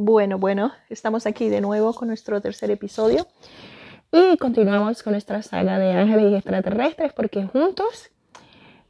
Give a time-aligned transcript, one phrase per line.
[0.00, 3.26] Bueno, bueno, estamos aquí de nuevo con nuestro tercer episodio
[4.12, 8.12] y continuamos con nuestra saga de ángeles y extraterrestres porque juntos,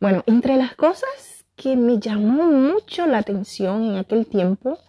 [0.01, 4.81] bueno, entre las cosas que me llamó mucho la atención en aquel tiempo,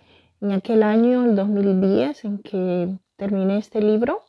[0.42, 4.26] en aquel año, el 2010, en que terminé este libro,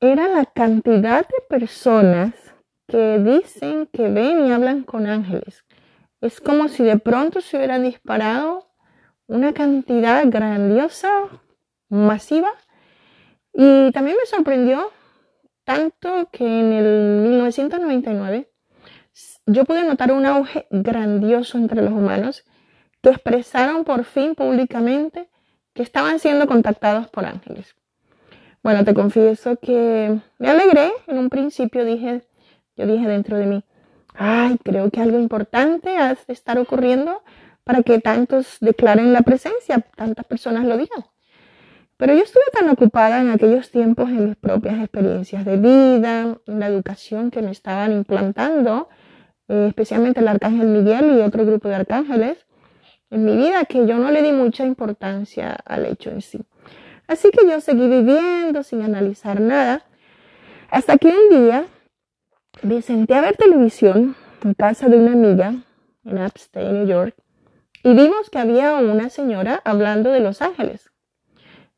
[0.00, 2.34] era la cantidad de personas
[2.88, 5.64] que dicen que ven y hablan con ángeles.
[6.20, 8.71] Es como si de pronto se hubiera disparado
[9.32, 11.10] una cantidad grandiosa,
[11.88, 12.50] masiva.
[13.54, 14.90] Y también me sorprendió
[15.64, 18.50] tanto que en el 1999
[19.46, 22.44] yo pude notar un auge grandioso entre los humanos
[23.02, 25.28] que expresaron por fin públicamente
[25.74, 27.74] que estaban siendo contactados por ángeles.
[28.62, 30.92] Bueno, te confieso que me alegré.
[31.06, 32.22] En un principio dije,
[32.76, 33.64] yo dije dentro de mí,
[34.14, 37.22] ay, creo que algo importante ha de estar ocurriendo
[37.64, 41.04] para que tantos declaren la presencia, tantas personas lo digan.
[41.96, 46.60] Pero yo estuve tan ocupada en aquellos tiempos en mis propias experiencias de vida, en
[46.60, 48.88] la educación que me estaban implantando,
[49.48, 52.44] eh, especialmente el arcángel Miguel y otro grupo de arcángeles,
[53.10, 56.40] en mi vida que yo no le di mucha importancia al hecho en sí.
[57.06, 59.84] Así que yo seguí viviendo sin analizar nada,
[60.70, 61.66] hasta que un día
[62.62, 65.54] me senté a ver televisión en casa de una amiga
[66.04, 67.14] en Upstate, New York,
[67.82, 70.90] y vimos que había una señora hablando de los ángeles.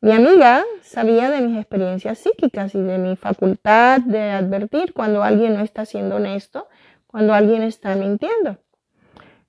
[0.01, 5.55] Mi amiga sabía de mis experiencias psíquicas y de mi facultad de advertir cuando alguien
[5.55, 6.69] no está siendo honesto,
[7.07, 8.59] cuando alguien está mintiendo.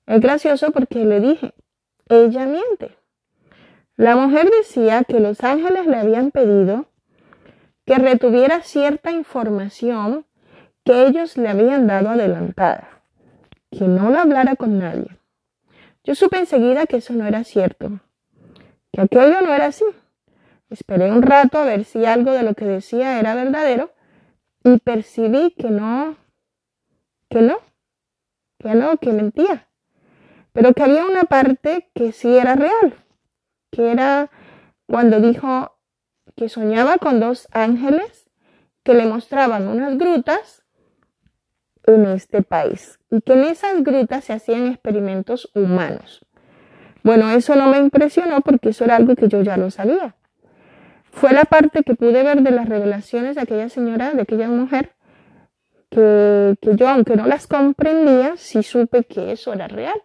[0.06, 1.52] Es gracioso porque le dije,
[2.08, 2.96] ella miente.
[3.96, 6.86] La mujer decía que los ángeles le habían pedido
[7.84, 10.24] que retuviera cierta información
[10.84, 13.02] que ellos le habían dado adelantada,
[13.70, 15.15] que no la hablara con nadie.
[16.06, 17.98] Yo supe enseguida que eso no era cierto,
[18.92, 19.84] que aquello no era así.
[20.70, 23.92] Esperé un rato a ver si algo de lo que decía era verdadero
[24.62, 26.16] y percibí que no,
[27.28, 27.58] que no,
[28.60, 29.68] que no, que mentía.
[30.52, 32.94] Pero que había una parte que sí era real,
[33.72, 34.30] que era
[34.86, 35.76] cuando dijo
[36.36, 38.30] que soñaba con dos ángeles
[38.84, 40.64] que le mostraban unas grutas
[41.82, 46.24] en este país y que en esas grutas se hacían experimentos humanos.
[47.02, 50.16] Bueno, eso no me impresionó porque eso era algo que yo ya lo sabía.
[51.12, 54.90] Fue la parte que pude ver de las revelaciones de aquella señora, de aquella mujer,
[55.88, 60.02] que, yo, aunque no las comprendía, sí supe que eso era real.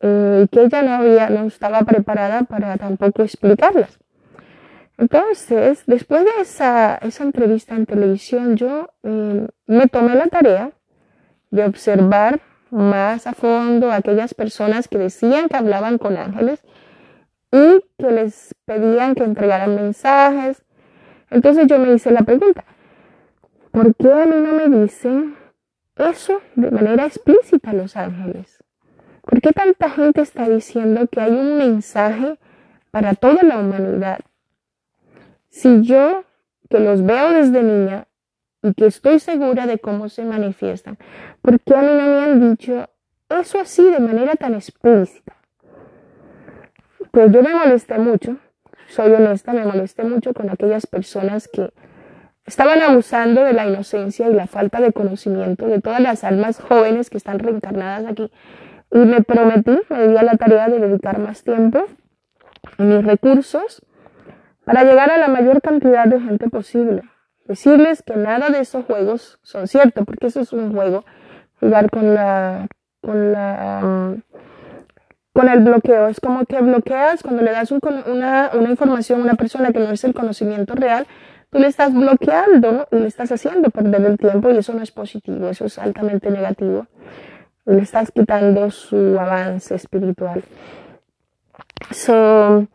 [0.00, 4.00] Eh, y que ella no, había, no estaba preparada para tampoco explicarlas.
[4.98, 10.72] Entonces, después de esa, esa entrevista en televisión, yo eh, me tomé la tarea
[11.52, 12.40] de observar
[12.70, 16.64] más a fondo a aquellas personas que decían que hablaban con ángeles
[17.52, 20.64] y que les pedían que entregaran mensajes.
[21.30, 22.64] Entonces yo me hice la pregunta,
[23.70, 25.36] ¿por qué a mí no me dicen
[25.96, 28.58] eso de manera explícita los ángeles?
[29.20, 32.38] ¿Por qué tanta gente está diciendo que hay un mensaje
[32.90, 34.20] para toda la humanidad?
[35.50, 36.24] Si yo,
[36.70, 38.06] que los veo desde niña
[38.62, 40.98] y que estoy segura de cómo se manifiestan,
[41.40, 42.88] ¿por qué a mí no me han dicho
[43.28, 45.36] eso así de manera tan explícita?
[47.10, 48.36] Pues yo me molesté mucho,
[48.88, 51.72] soy honesta, me molesté mucho con aquellas personas que
[52.46, 57.10] estaban abusando de la inocencia y la falta de conocimiento de todas las almas jóvenes
[57.10, 58.30] que están reencarnadas aquí.
[58.90, 61.86] Y me prometí, me di a la tarea de dedicar más tiempo
[62.78, 63.82] y mis recursos
[64.64, 67.02] para llegar a la mayor cantidad de gente posible.
[67.52, 71.04] Decirles que nada de esos juegos son ciertos, porque eso es un juego,
[71.60, 72.66] jugar con la,
[73.02, 74.22] con la, um,
[75.34, 76.08] con el bloqueo.
[76.08, 79.90] Es como que bloqueas cuando le das una, una información a una persona que no
[79.90, 81.06] es el conocimiento real,
[81.50, 84.90] tú le estás bloqueando y le estás haciendo perder el tiempo y eso no es
[84.90, 86.86] positivo, eso es altamente negativo.
[87.66, 90.42] le estás quitando su avance espiritual.
[91.90, 92.66] So,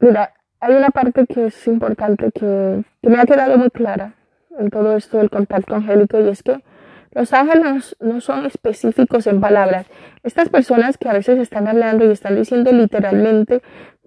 [0.00, 0.34] mira,
[0.64, 4.14] hay una parte que es importante que, me ha quedado muy clara
[4.58, 6.62] en todo esto del contacto angélico y es que
[7.10, 9.86] los ángeles no son específicos en palabras.
[10.22, 13.62] Estas personas que a veces están hablando y están diciendo literalmente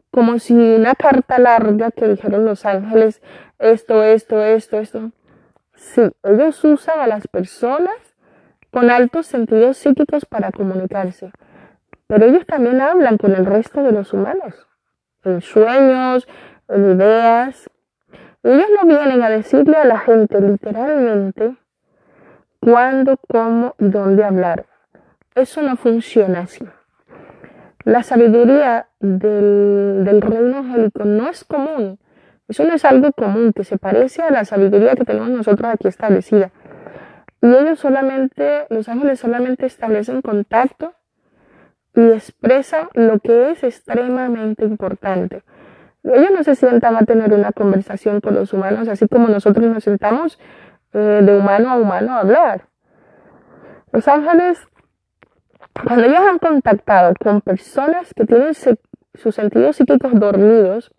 [0.09, 3.21] como si una carta larga que dijeron los ángeles,
[3.59, 5.11] esto, esto, esto, esto.
[5.75, 8.15] Sí, ellos usan a las personas
[8.71, 11.31] con altos sentidos psíquicos para comunicarse,
[12.07, 14.67] pero ellos también hablan con el resto de los humanos
[15.27, 16.27] en sueños,
[16.69, 17.69] en ideas.
[18.43, 21.55] Ellos no vienen a decirle a la gente literalmente
[22.59, 24.65] cuándo, cómo y dónde hablar.
[25.35, 26.65] Eso no funciona así.
[27.83, 31.99] La sabiduría del, del reino angélico no es común.
[32.47, 35.87] Eso no es algo común, que se parece a la sabiduría que tenemos nosotros aquí
[35.87, 36.51] establecida.
[37.41, 40.93] Y ellos solamente, los ángeles solamente establecen contacto
[41.93, 45.43] y expresan lo que es extremadamente importante.
[46.13, 49.83] Ellos no se sientan a tener una conversación con los humanos, así como nosotros nos
[49.83, 50.39] sentamos
[50.93, 52.67] eh, de humano a humano a hablar.
[53.91, 54.59] Los ángeles,
[55.85, 60.91] cuando ellos han contactado con personas que tienen sus sentidos psíquicos dormidos,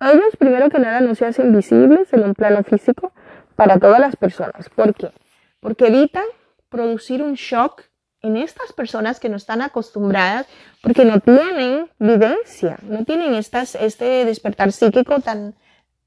[0.00, 3.12] ellos primero que nada no se hacen visibles en un plano físico
[3.54, 4.68] para todas las personas.
[4.70, 5.12] ¿Por qué?
[5.60, 6.24] Porque evitan
[6.68, 7.82] producir un shock
[8.22, 10.46] en estas personas que no están acostumbradas,
[10.80, 15.54] porque no tienen vivencia, no tienen este despertar psíquico tan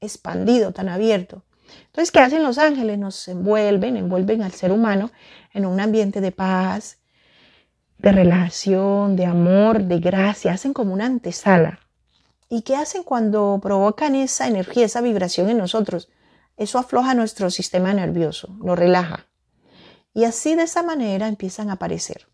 [0.00, 1.42] expandido, tan abierto.
[1.86, 2.98] Entonces, ¿qué hacen los ángeles?
[2.98, 5.10] Nos envuelven, envuelven al ser humano
[5.52, 6.98] en un ambiente de paz,
[7.98, 11.80] de relación, de amor, de gracia, hacen como una antesala.
[12.48, 16.08] ¿Y qué hacen cuando provocan esa energía, esa vibración en nosotros?
[16.56, 19.26] Eso afloja nuestro sistema nervioso, lo relaja.
[20.16, 22.26] Y así de esa manera empiezan a aparecer.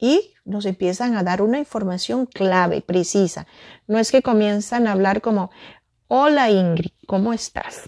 [0.00, 3.46] Y nos empiezan a dar una información clave, precisa.
[3.86, 5.52] No es que comienzan a hablar como,
[6.08, 7.82] hola Ingrid, ¿cómo estás?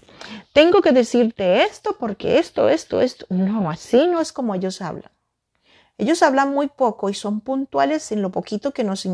[0.53, 3.25] Tengo que decirte esto porque esto, esto, esto.
[3.27, 5.11] No, así no es como ellos hablan.
[5.97, 9.05] Ellos hablan muy poco y son puntuales en lo poquito que nos,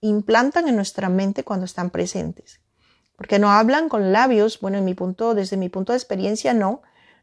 [0.00, 2.60] implantan en nuestra mente cuando están presentes.
[3.14, 6.82] Porque no hablan con labios, bueno, en mi punto, desde mi punto de experiencia no,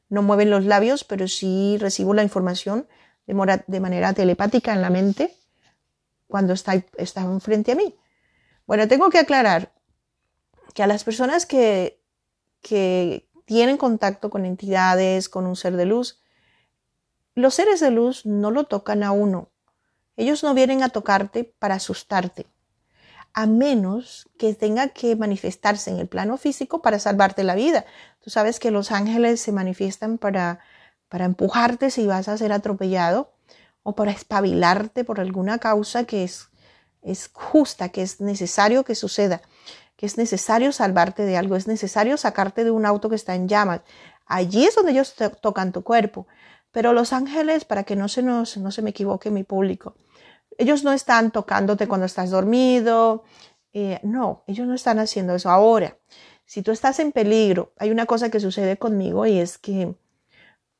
[0.09, 2.87] no mueven los labios, pero sí recibo la información
[3.25, 5.35] de, manera telepática en la mente
[6.27, 7.95] cuando está, están frente a mí.
[8.65, 9.73] Bueno, tengo que aclarar
[10.73, 12.01] que a las personas que,
[12.61, 16.21] que tienen contacto con entidades, con un ser de luz,
[17.35, 19.51] los seres de luz no lo tocan a uno,
[20.15, 22.45] ellos no vienen a tocarte para asustarte,
[23.33, 27.85] a menos que tenga que manifestarse en el plano físico para salvarte la vida.
[28.23, 30.59] Tú sabes que los ángeles se manifiestan para,
[31.09, 33.31] para empujarte si vas a ser atropellado
[33.81, 36.49] o para espabilarte por alguna causa que es,
[37.01, 39.41] es justa, que es necesario que suceda,
[39.97, 43.47] que es necesario salvarte de algo, es necesario sacarte de un auto que está en
[43.47, 43.81] llamas.
[44.25, 46.27] Allí es donde ellos tocan tu cuerpo.
[46.71, 49.95] Pero los ángeles, para que no se, nos, no se me equivoque mi público,
[50.57, 53.23] ellos no están tocándote cuando estás dormido.
[53.73, 55.49] Eh, no, ellos no están haciendo eso.
[55.49, 55.97] Ahora,
[56.45, 59.95] si tú estás en peligro, hay una cosa que sucede conmigo y es que,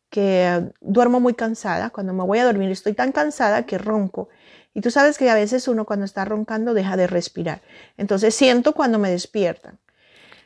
[0.10, 1.90] que duermo muy cansada.
[1.90, 4.30] Cuando me voy a dormir estoy tan cansada que ronco.
[4.74, 7.62] Y tú sabes que a veces uno cuando está roncando deja de respirar.
[7.98, 9.80] Entonces siento cuando me despiertan.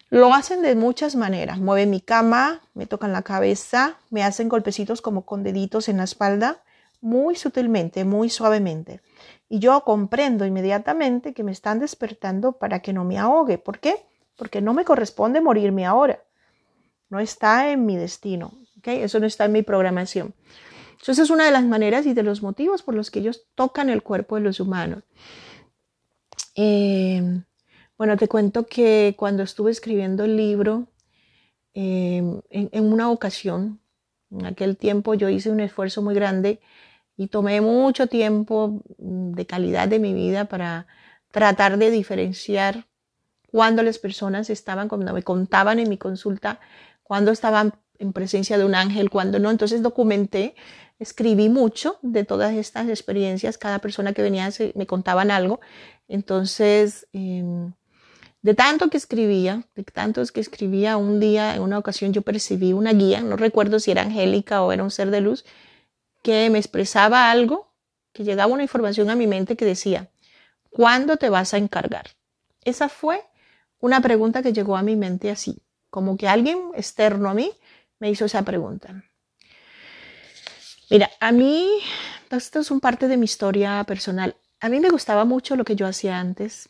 [0.09, 1.59] Lo hacen de muchas maneras.
[1.59, 6.05] Mueven mi cama, me tocan la cabeza, me hacen golpecitos como con deditos en la
[6.05, 6.63] espalda,
[7.01, 9.01] muy sutilmente, muy suavemente.
[9.49, 13.57] Y yo comprendo inmediatamente que me están despertando para que no me ahogue.
[13.57, 13.95] ¿Por qué?
[14.35, 16.21] Porque no me corresponde morirme ahora.
[17.09, 18.51] No está en mi destino.
[18.79, 19.01] ¿okay?
[19.01, 20.33] Eso no está en mi programación.
[20.91, 23.89] Entonces es una de las maneras y de los motivos por los que ellos tocan
[23.89, 25.03] el cuerpo de los humanos.
[26.55, 27.21] Eh,
[27.97, 30.87] bueno, te cuento que cuando estuve escribiendo el libro,
[31.73, 33.79] em, en, una ocasión,
[34.31, 36.59] en aquel tiempo yo hice un esfuerzo muy grande
[37.17, 40.85] y tomé mucho tiempo mm, de calidad de mi vida para
[41.31, 42.85] tratar de diferenciar
[43.51, 46.59] cuando las personas estaban, cuando me contaban en mi consulta,
[47.03, 49.49] cuando estaban en presencia de un ángel, cuando no.
[49.49, 50.55] Entonces documenté,
[50.99, 53.57] escribí mucho de todas estas experiencias.
[53.57, 55.59] Cada persona que venía me contaban algo.
[56.07, 57.73] Entonces, em,
[58.41, 62.73] de tanto que escribía, de tantos que escribía, un día, en una ocasión yo percibí
[62.73, 65.45] una guía, no recuerdo si era angélica o era un ser de luz,
[66.27, 67.71] que me expresaba algo,
[68.11, 70.09] que llegaba una información a mi mente que decía,
[70.69, 72.07] ¿cuándo te vas a encargar?
[72.65, 73.23] Esa fue
[73.79, 77.53] una pregunta que llegó a mi mente así, como que alguien externo a mí
[77.99, 79.05] me hizo esa pregunta.
[80.89, 81.65] Mira, a mí,
[82.29, 84.35] esto es un parte de mi historia personal.
[84.59, 86.67] A mí me gustaba mucho lo que yo hacía antes.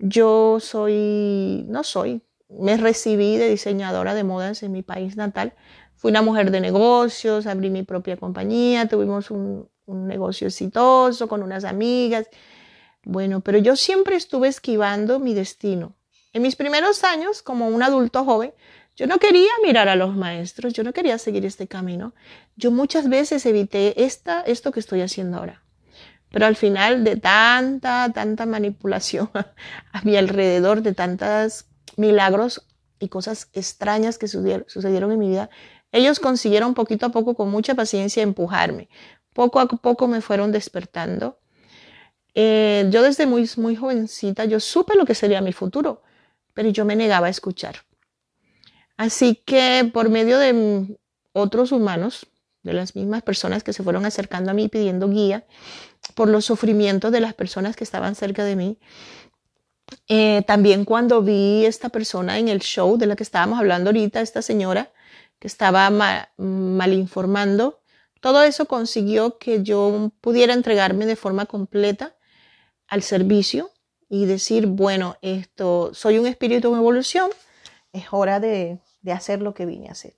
[0.00, 5.54] Yo soy, no soy, me recibí de diseñadora de modas en mi país natal.
[6.00, 11.64] Fui una mujer de negocios, abrí mi propia compañía, tuvimos un, negocio exitoso con unas
[11.64, 12.26] amigas.
[13.04, 15.94] Bueno, pero yo siempre estuve esquivando mi destino.
[16.32, 18.54] En mis primeros años, como un adulto joven,
[18.96, 22.14] yo no quería mirar a los maestros, yo no quería seguir este camino.
[22.56, 25.62] Yo muchas veces evité esta, esto que estoy haciendo ahora.
[26.30, 29.28] Pero al final de tanta, tanta manipulación
[29.92, 31.66] a mi alrededor, de tantos
[31.98, 32.66] milagros
[33.00, 35.50] y cosas extrañas que sucedieron en mi vida,
[35.92, 38.88] ellos consiguieron poquito a poco, con mucha paciencia, empujarme.
[39.32, 41.38] Poco a poco me fueron despertando.
[42.34, 46.02] Eh, yo desde muy, muy jovencita, yo supe lo que sería mi futuro,
[46.54, 47.76] pero yo me negaba a escuchar.
[48.96, 50.96] Así que por medio de
[51.32, 52.26] otros humanos,
[52.62, 55.46] de las mismas personas que se fueron acercando a mí pidiendo guía
[56.14, 58.78] por los sufrimientos de las personas que estaban cerca de mí,
[60.08, 64.20] eh, también cuando vi esta persona en el show de la que estábamos hablando ahorita,
[64.20, 64.90] esta señora
[65.40, 67.80] que estaba mal informando,
[68.20, 72.14] todo eso consiguió que yo pudiera entregarme de forma completa
[72.86, 73.70] al servicio
[74.08, 77.30] y decir, bueno, esto, soy un espíritu en evolución,
[77.92, 80.14] es hora de, de hacer lo que vine a hacer.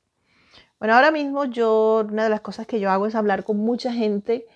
[0.81, 3.93] Bueno, ahora mismo yo, una de las cosas que yo hago es hablar con mucha
[3.93, 4.47] gente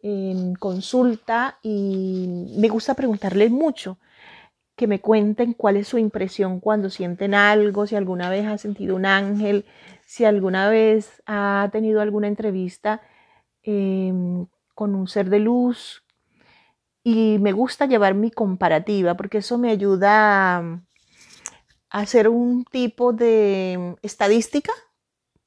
[0.00, 3.98] en consulta y me gusta preguntarles mucho,
[4.76, 8.94] que me cuenten cuál es su impresión cuando sienten algo, si alguna vez ha sentido
[8.94, 9.64] un ángel,
[10.04, 13.00] si alguna vez ha tenido alguna entrevista
[13.62, 16.04] em, con un ser de luz.
[17.02, 20.80] Y me gusta llevar mi comparativa porque eso me ayuda a
[21.90, 24.72] hacer un tipo de estadística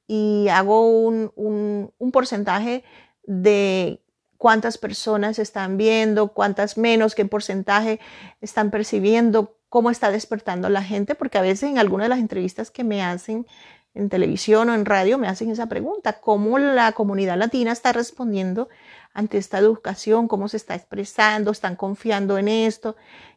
[0.08, 2.84] y hago un, un, porcentaje
[3.24, 4.02] de
[4.40, 8.00] cuántas personas están viendo, cuántas menos, qué porcentaje
[8.40, 12.72] están percibiendo, cómo está despertando la gente, porque a veces en algunas de las entrevistas
[12.72, 13.46] que me hacen
[13.94, 18.70] en televisión o en radio me hacen esa pregunta, cómo la comunidad latina está respondiendo
[19.14, 22.96] ante esta educación, cómo se está expresando, están confiando en esto,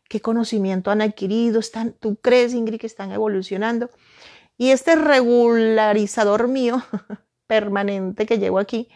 [0.09, 3.90] qué conocimiento han adquirido, están, tú crees, Ingrid, que están evolucionando.
[4.56, 6.80] Y este regularizador mío
[7.49, 8.88] permanente que llevo aquí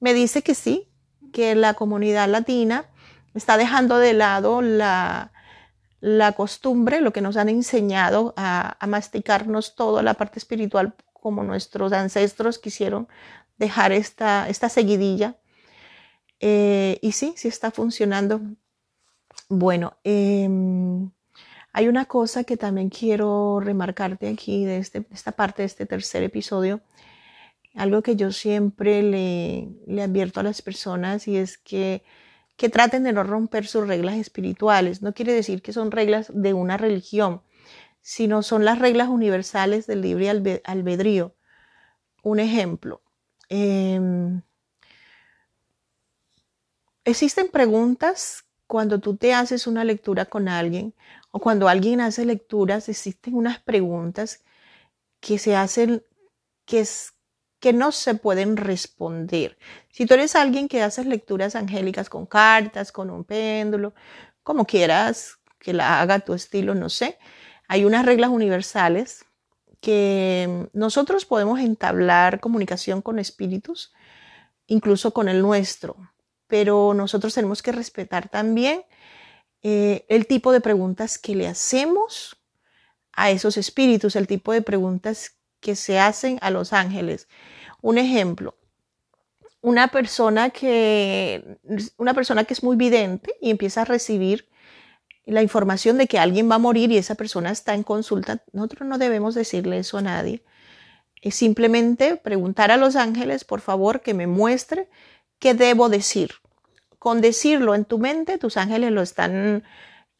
[0.00, 0.88] me dice que sí,
[1.32, 2.86] que la comunidad latina
[3.34, 5.32] está dejando de lado la,
[6.02, 11.92] la costumbre, lo que nos han enseñado a, masticarnos toda la parte espiritual como nuestros
[11.92, 13.06] ancestros quisieron
[13.56, 15.36] dejar esta, esta seguidilla.
[16.40, 18.40] Eh, y sí, sí está funcionando.
[19.48, 21.12] Bueno, em,
[21.72, 26.24] hay una cosa que también quiero remarcarte aquí de este, esta parte de este tercer
[26.24, 26.80] episodio.
[27.74, 32.02] Algo que yo siempre le, le advierto a las personas y es que,
[32.56, 35.02] que traten de no romper sus reglas espirituales.
[35.02, 37.42] No quiere decir que son reglas de una religión,
[38.02, 40.30] sino son las reglas universales del libre
[40.64, 41.34] albedrío.
[42.22, 43.02] Un ejemplo.
[43.48, 44.42] Em,
[47.04, 50.94] existen preguntas cuando tú te haces una lectura con alguien
[51.30, 54.44] o cuando alguien hace lecturas, existen unas preguntas
[55.20, 56.04] que se hacen
[56.64, 57.14] que, es,
[57.62, 59.56] que no se pueden responder.
[59.88, 63.94] Si tú eres alguien que haces lecturas angélicas con cartas, con un péndulo,
[64.42, 67.18] como quieras que la haga tu estilo, no sé,
[67.68, 69.24] hay unas reglas universales
[69.80, 73.94] que nosotros podemos entablar comunicación con espíritus,
[74.66, 75.96] incluso con el nuestro
[76.52, 78.84] pero nosotros tenemos que respetar también
[79.62, 82.36] eh, el tipo de preguntas que le hacemos
[83.14, 87.28] a esos espíritus, el tipo de preguntas que se hacen a los ángeles.
[87.80, 88.58] Un ejemplo,
[89.62, 91.58] una persona que,
[91.96, 94.50] una persona que es muy vidente y empieza a recibir
[95.24, 98.86] la información de que alguien va a morir y esa persona está en consulta, nosotros
[98.86, 100.44] no debemos decirle eso a nadie.
[101.22, 104.90] Es simplemente preguntar a los ángeles, por favor, que me muestre
[105.38, 106.32] qué debo decir
[107.02, 109.64] con decirlo en tu mente, tus ángeles lo están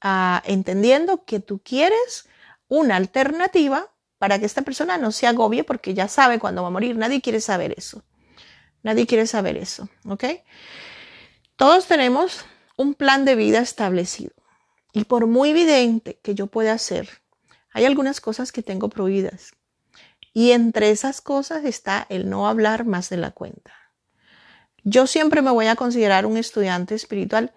[0.01, 2.29] ah, entendiendo que tú quieres
[2.67, 3.92] una alternativa
[4.23, 6.97] para que esta persona no se agobie porque ya sabe cuándo va a morir.
[6.97, 8.05] Nadie quiere saber eso.
[8.85, 10.23] Nadie quiere saber eso, ¿ok?
[11.57, 12.45] Todos tenemos
[12.77, 14.33] un plan de vida establecido.
[14.93, 17.09] Y por muy evidente que yo pueda hacer,
[17.73, 19.55] hay algunas cosas que tengo prohibidas.
[20.33, 23.75] Y entre esas cosas está el no hablar más de la cuenta.
[24.85, 27.53] Yo siempre me voy a considerar un estudiante espiritual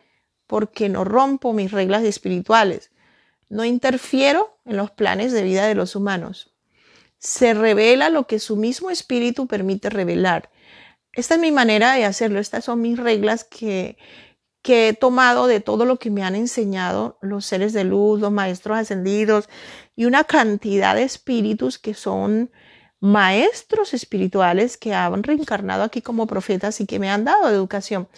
[0.48, 2.90] porque no rompo mis reglas espirituales,
[3.50, 6.55] no interfiero en los planes de vida de los humanos.
[7.20, 10.52] Se revela lo que su mismo espíritu permite revelar.
[11.14, 13.98] Esta es mi manera de hacerlo, estas son mis reglas que,
[14.62, 18.32] que he tomado de todo lo que me han enseñado los seres de luz, los
[18.32, 19.48] maestros ascendidos
[19.96, 22.52] y una cantidad de espíritus que son
[23.00, 28.10] maestros espirituales que han reencarnado aquí como profetas y que me han dado educación.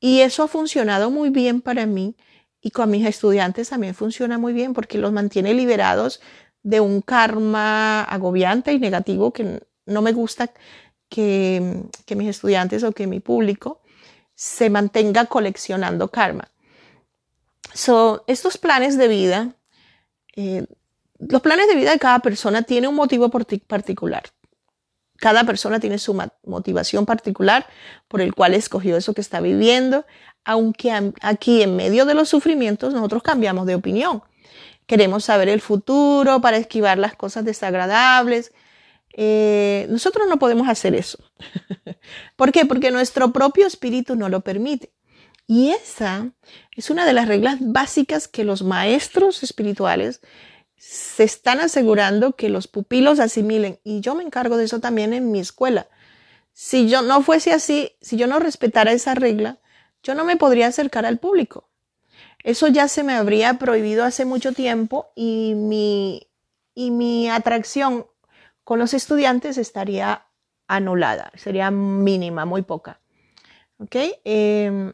[0.00, 2.16] Y eso ha funcionado muy bien para mí
[2.60, 6.20] y con mis estudiantes también funciona muy bien porque los mantiene liberados
[6.62, 10.50] de un karma agobiante y negativo que no me gusta
[11.08, 11.84] que,
[12.16, 13.80] mis estudiantes o que mi público
[14.34, 16.48] se mantenga coleccionando karma.
[17.74, 19.54] So, estos planes de vida
[20.36, 20.66] eh,
[21.28, 24.24] los planes de vida de cada persona tienen un motivo particular.
[25.18, 27.66] cada persona tiene su motivación particular
[28.08, 30.04] por el cual escogió eso que está viviendo,
[30.44, 34.22] aunque aquí en medio de los sufrimientos nosotros cambiamos de opinión.
[34.92, 38.52] Queremos saber el futuro para esquivar las cosas desagradables.
[39.14, 41.16] Eh, nosotros no podemos hacer eso.
[42.36, 42.66] ¿Por qué?
[42.66, 44.92] Porque nuestro propio espíritu no lo permite.
[45.46, 46.32] Y esa
[46.76, 50.20] es una de las reglas básicas que los maestros espirituales
[50.76, 53.80] se están asegurando que los pupilos asimilen.
[53.84, 55.88] Y yo me encargo de eso también en mi escuela.
[56.52, 59.58] Si yo no fuese así, si yo no respetara esa regla,
[60.02, 61.71] yo no me podría acercar al público.
[62.44, 66.28] Eso ya se me habría prohibido hace mucho tiempo y mi,
[66.74, 68.06] y mi atracción
[68.64, 70.26] con los estudiantes estaría
[70.66, 73.00] anulada, sería mínima, muy poca.
[73.78, 73.96] ¿Ok?
[74.24, 74.92] Em,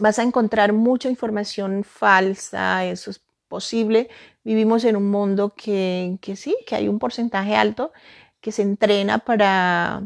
[0.00, 4.08] vas a encontrar mucha información falsa, eso es posible.
[4.42, 7.92] Vivimos en un mundo que, sí, que hay un porcentaje alto
[8.40, 10.02] que se entrena para,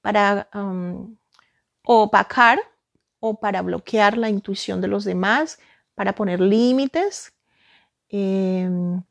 [0.00, 0.48] para
[1.84, 2.60] opacar
[3.20, 5.58] o para bloquear la intuición de los demás,
[5.94, 7.32] para poner límites.
[8.08, 9.02] Em,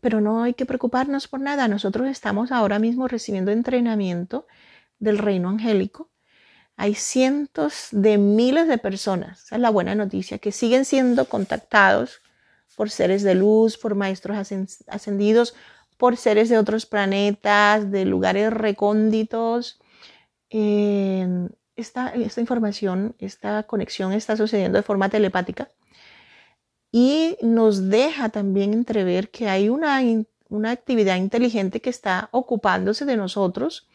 [0.00, 1.68] pero no hay que preocuparnos por nada.
[1.68, 4.46] Nosotros estamos ahora mismo recibiendo entrenamiento
[4.98, 6.10] del reino angélico.
[6.76, 12.22] Hay cientos de miles de personas, esa es la buena noticia, que siguen siendo contactados
[12.76, 14.36] por seres de luz, por maestros
[14.88, 15.54] ascendidos,
[15.98, 19.78] por seres de otros planetas, de lugares recónditos.
[20.50, 25.70] esta, esta información, esta conexión está sucediendo de forma telepática
[26.92, 30.00] y nos deja también entrever que hay una,
[30.48, 33.88] una actividad inteligente que está ocupándose de nosotros,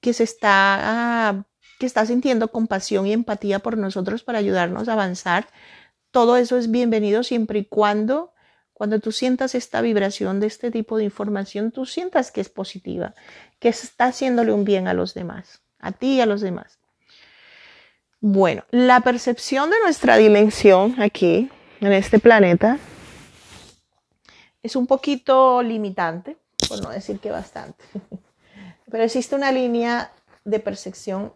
[0.00, 1.46] que se está,
[1.78, 5.46] que está sintiendo compasión y empatía por nosotros para ayudarnos a avanzar
[6.16, 8.32] todo eso es bienvenido siempre y cuando,
[8.72, 13.14] cuando tú sientas esta vibración de este tipo de información, tú sientas que es positiva,
[13.58, 16.78] que está haciéndole un bien a los demás, a ti y a los demás.
[18.20, 22.78] Bueno, la percepción de nuestra dimensión aquí, en este planeta,
[24.62, 26.36] es un poquito limitante,
[26.68, 27.84] por no decir que bastante.
[28.90, 30.12] Pero existe una línea
[30.44, 31.32] de percepción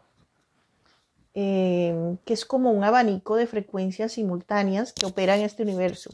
[1.35, 6.11] eh, que es como un abanico de frecuencias simultáneas que opera en este universo.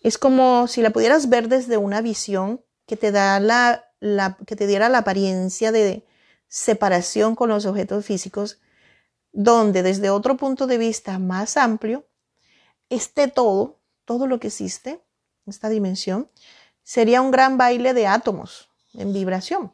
[0.00, 3.84] Es como si la pudieras ver desde una visión que te, da la,
[4.46, 6.06] que te diera la apariencia de
[6.48, 8.60] separación con los objetos físicos,
[9.32, 12.06] donde desde otro punto de vista más amplio,
[12.90, 15.00] este todo, todo lo que existe,
[15.46, 16.28] esta dimensión,
[16.82, 19.72] sería un gran baile de átomos en vibración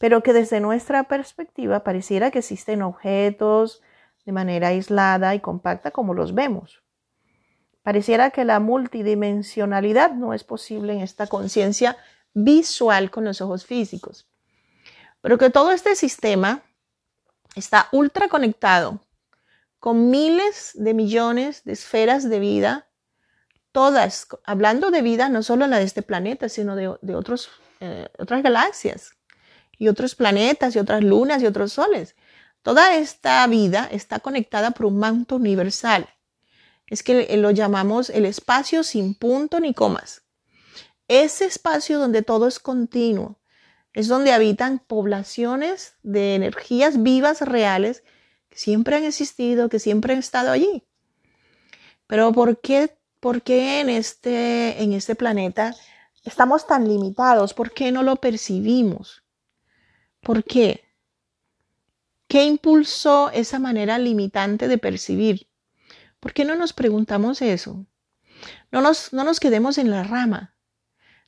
[0.00, 3.82] pero que desde nuestra perspectiva pareciera que existen objetos
[4.24, 6.82] de manera aislada y compacta como los vemos.
[7.82, 11.98] Pareciera que la multidimensionalidad no es posible en esta conciencia
[12.32, 14.26] visual con los ojos físicos,
[15.20, 16.62] pero que todo este sistema
[17.54, 19.00] está ultra conectado
[19.80, 22.88] con miles de millones de esferas de vida,
[23.72, 27.48] todas, hablando de vida no solo la de este planeta, sino de, otros,
[27.80, 29.12] eh, otras galaxias
[29.78, 32.14] y otros planetas y otras lunas y otros soles.
[32.62, 36.06] Toda esta vida está conectada por un manto universal.
[36.86, 40.22] Es que lo llamamos el espacio sin punto ni comas.
[41.08, 43.40] Ese espacio donde todo es continuo,
[43.94, 48.04] es donde habitan poblaciones de energías vivas reales
[48.50, 50.84] siempre han existido, que siempre han estado allí.
[52.06, 55.74] Pero ¿por qué, por qué en, este, en este planeta
[56.24, 57.54] estamos tan limitados?
[57.54, 59.24] ¿Por qué no lo percibimos?
[60.20, 60.84] ¿Por qué?
[62.28, 65.48] ¿Qué impulsó esa manera limitante de percibir?
[66.20, 67.86] ¿Por qué no nos preguntamos eso?
[68.70, 70.54] No nos, no nos quedemos en la rama.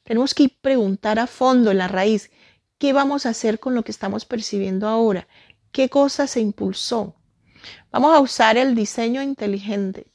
[0.04, 2.30] Tenemos que preguntar a fondo, en la raíz,
[2.78, 5.28] ¿qué vamos a hacer con lo que estamos percibiendo ahora?
[5.72, 7.16] ¿Qué cosa se impulsó?
[7.90, 10.06] Vamos a usar el diseño inteligente.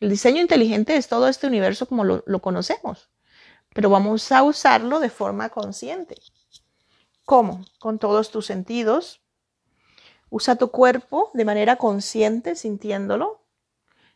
[0.00, 3.10] El diseño inteligente es todo este universo como lo, conocemos,
[3.74, 6.14] pero vamos a usarlo de forma consciente.
[7.24, 7.64] ¿Cómo?
[7.78, 9.22] Con todos tus sentidos.
[10.28, 13.42] Usa tu cuerpo de manera consciente, sintiéndolo.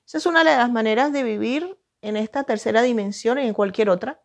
[0.07, 3.89] Esa es una de las maneras de vivir en esta tercera dimensión y en cualquier
[3.89, 4.21] otra.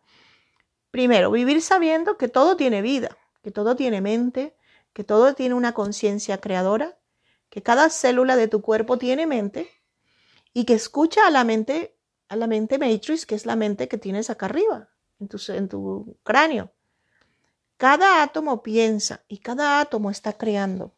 [0.90, 4.57] Primero, vivir sabiendo que todo tiene vida, que todo tiene mente,
[4.98, 6.98] que todo tiene una conciencia creadora,
[7.50, 9.70] que cada célula de tu cuerpo tiene mente
[10.52, 11.96] y que escucha a la mente,
[12.28, 14.88] a la mente matrix, que es la mente que tienes acá arriba,
[15.20, 16.72] en tu, en tu cráneo.
[17.76, 20.96] Cada átomo piensa y cada átomo está creando.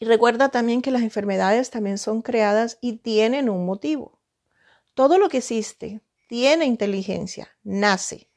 [0.00, 4.18] Y recuerda también que las enfermedades también son creadas y tienen un motivo.
[4.94, 8.28] Todo lo que existe tiene inteligencia, nace,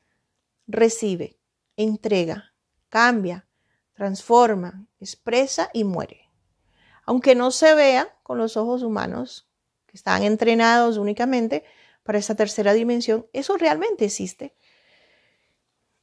[0.67, 1.39] recibe,
[1.77, 2.53] entrega,
[2.89, 3.46] cambia,
[3.97, 6.29] transforma, expresa y muere.
[7.03, 9.47] Aunque no se vea con los ojos humanos,
[9.87, 11.63] que están entrenados únicamente
[12.03, 14.53] para esa tercera dimensión, eso realmente existe.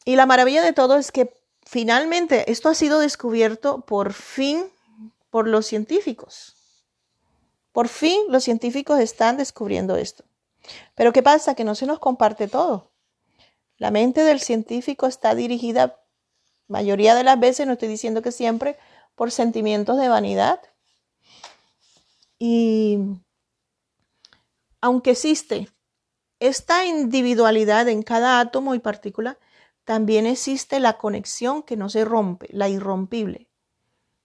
[0.04, 1.32] Y la maravilla de todo es que
[1.64, 4.66] finalmente esto ha sido descubierto por fin
[5.30, 6.56] por los científicos.
[7.70, 10.24] Por fin los científicos están descubriendo esto.
[10.96, 11.54] Pero ¿qué pasa?
[11.54, 12.90] Que no se nos comparte todo.
[13.76, 16.00] La mente del científico está dirigida,
[16.68, 18.76] mayoría de las veces, no estoy diciendo que siempre,
[19.14, 20.60] por sentimientos de vanidad.
[22.38, 22.98] Y
[24.80, 25.68] aunque existe
[26.40, 29.38] esta individualidad en cada átomo y partícula,
[29.84, 33.50] también existe la conexión que no se rompe, la irrompible.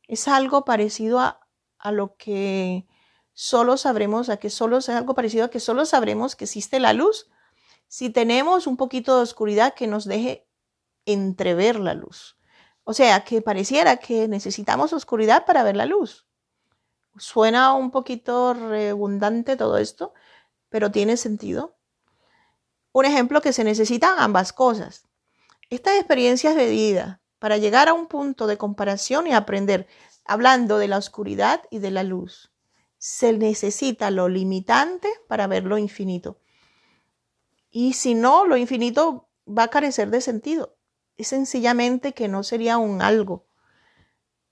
[0.08, 1.42] Es algo parecido a,
[1.78, 2.88] a lo que
[3.34, 6.94] solo sabremos, a que solo es algo parecido a que solo sabremos que existe la
[6.94, 7.30] luz
[7.90, 10.48] si tenemos un poquito de oscuridad que nos deje
[11.06, 12.38] entrever la luz.
[12.84, 16.26] O sea, que pareciera que necesitamos oscuridad para ver la luz.
[17.18, 20.14] Suena un poquito redundante todo esto,
[20.70, 21.78] pero tiene sentido.
[22.92, 25.08] Un ejemplo que se necesitan ambas cosas.
[25.70, 29.88] Estas experiencias de vida para llegar a un punto de comparación y aprender,
[30.26, 32.52] hablando de la oscuridad y de la luz.
[32.98, 36.40] Se necesita lo limitante para ver lo infinito.
[37.72, 40.76] Y si no, lo infinito va a carecer de sentido.
[41.20, 43.46] Es sencillamente que no sería un algo.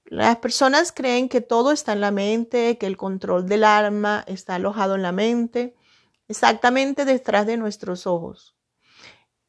[0.04, 4.56] Las personas creen que todo está en la mente, que el control del alma está
[4.56, 5.78] alojado en la mente,
[6.28, 8.58] exactamente detrás de nuestros ojos.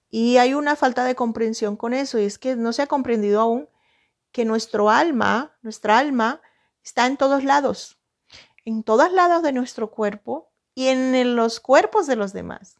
[0.08, 3.40] Y hay una falta de comprensión con eso, y es que no se ha comprendido
[3.40, 3.68] aún
[4.30, 6.40] que nuestro alma, nuestra alma,
[6.84, 7.98] está en todos lados,
[8.64, 12.78] en todos lados de nuestro cuerpo y en los cuerpos de los demás.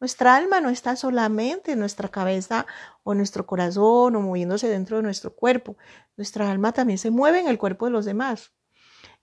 [0.00, 2.66] Nuestra alma no está solamente en nuestra cabeza
[3.02, 5.76] o en nuestro corazón o moviéndose dentro de nuestro cuerpo.
[6.16, 8.52] Nuestra alma también se mueve en el cuerpo de los demás.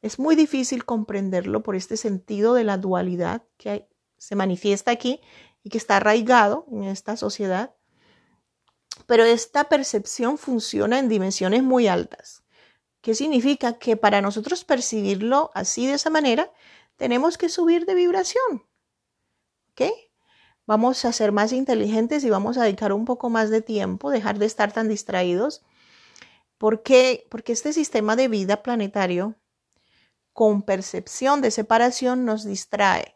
[0.04, 3.88] Es muy difícil comprenderlo por este sentido de la dualidad que
[4.18, 5.20] se manifiesta aquí
[5.64, 7.74] y que está arraigado en esta sociedad.
[9.08, 12.44] Pero esta percepción funciona en dimensiones muy altas.
[13.02, 13.80] ¿Qué significa?
[13.80, 16.52] Que para nosotros percibirlo así de esa manera,
[16.98, 18.68] tenemos que subir de vibración.
[19.72, 20.07] ¿Ok?
[20.68, 24.38] Vamos a ser más inteligentes y vamos a dedicar un poco más de tiempo, dejar
[24.38, 25.64] de estar tan distraídos.
[26.58, 27.26] ¿Por qué?
[27.32, 29.36] Porque este sistema de vida planetario
[30.34, 33.16] con percepción de separación nos distrae.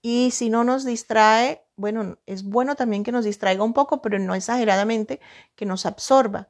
[0.00, 4.18] Y si no nos distrae, bueno, es bueno también que nos distraiga un poco, pero
[4.18, 5.20] no exageradamente,
[5.54, 6.48] que nos absorba.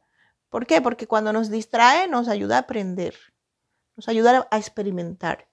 [0.48, 0.80] ¿Por qué?
[0.80, 3.16] Porque cuando nos distrae nos ayuda a aprender,
[3.96, 5.48] nos ayuda a experimentar.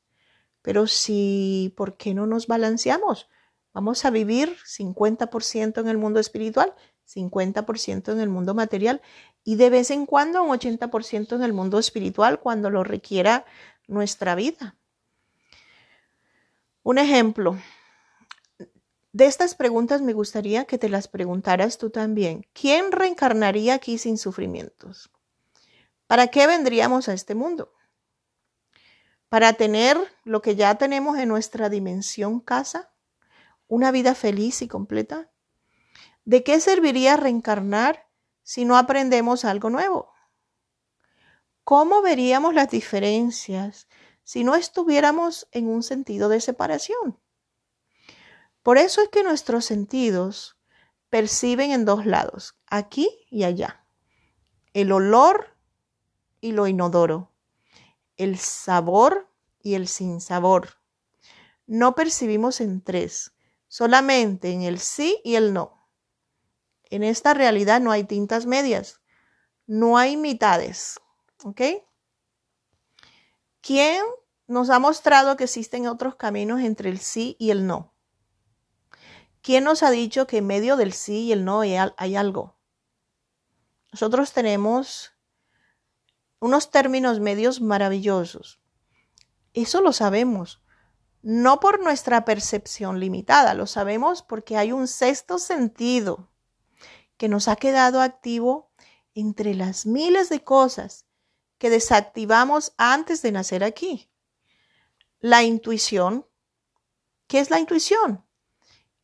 [0.61, 3.27] Pero si, ¿por qué no nos balanceamos?
[3.73, 6.75] Vamos a vivir 50% en el mundo espiritual,
[7.07, 9.01] 50% en el mundo material
[9.43, 13.45] y de vez en cuando un 80% en el mundo espiritual cuando lo requiera
[13.87, 14.77] nuestra vida.
[16.83, 17.57] Un ejemplo,
[19.11, 22.45] de estas preguntas me gustaría que te las preguntaras tú también.
[22.53, 25.11] ¿Quién reencarnaría aquí sin sufrimientos?
[26.07, 27.73] ¿Para qué vendríamos a este mundo?
[29.29, 32.92] ¿Para tener lo que ya tenemos en nuestra dimensión casa?
[33.73, 35.31] ¿Una vida feliz y completa?
[36.25, 38.07] ¿De qué serviría reencarnar
[38.43, 40.13] si no aprendemos algo nuevo?
[41.63, 43.87] ¿Cómo veríamos las diferencias
[44.23, 47.19] si no estuviéramos en un sentido de separación?
[48.61, 50.55] Por eso es que nuestros sentidos
[51.09, 53.87] perciben en dos lados, aquí y allá.
[54.73, 55.57] El olor
[56.41, 57.31] y lo inodoro.
[58.17, 59.31] El sabor
[59.63, 60.77] y el sinsabor.
[61.65, 63.33] No percibimos en tres,
[63.73, 65.89] solamente en el sí y el no.
[66.91, 69.01] En esta realidad no hay tintas medias,
[69.65, 70.99] no hay mitades.
[71.43, 71.59] ¿Ok?
[73.61, 74.05] ¿Quién
[74.45, 77.95] nos ha mostrado que existen otros caminos entre el sí y el no?
[79.41, 82.55] ¿Quién nos ha dicho que en medio del sí y el no hay, algo?
[83.91, 85.13] Nosotros tenemos
[86.39, 88.61] unos términos medios maravillosos.
[89.55, 90.62] Eso lo sabemos,
[91.23, 96.29] no por nuestra percepción limitada, lo sabemos porque hay un sexto sentido
[97.17, 98.69] que nos ha quedado activo
[99.15, 101.05] entre las miles de cosas
[101.57, 104.09] que desactivamos antes de nacer aquí.
[105.19, 106.27] La intuición.
[107.27, 108.25] ¿Qué es la intuición?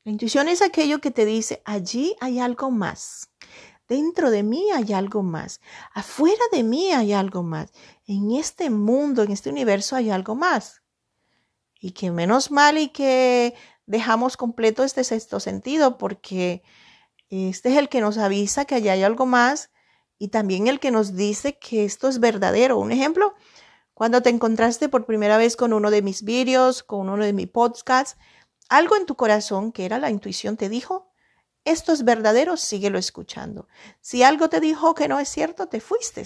[0.04, 3.30] La intuición es aquello que te dice, allí hay algo más.
[3.88, 5.62] Dentro de mí hay algo más.
[5.94, 7.72] Afuera de mí hay algo más.
[8.06, 10.82] En este mundo, en este universo hay algo más.
[11.80, 16.62] Y que menos mal y que dejamos completo este sexto sentido porque
[17.30, 19.72] este es el que nos avisa que allá hay algo más
[20.18, 22.78] y también el que nos dice que esto es verdadero.
[22.78, 23.34] Un ejemplo,
[23.94, 27.48] cuando te encontraste por primera vez con uno de mis vídeos, con uno de mis
[27.48, 28.18] podcasts,
[28.68, 31.10] algo en tu corazón que era la intuición te dijo,
[31.66, 33.68] esto es verdadero, síguelo escuchando.
[34.02, 36.24] Si algo te dijo que no es cierto, te fuiste.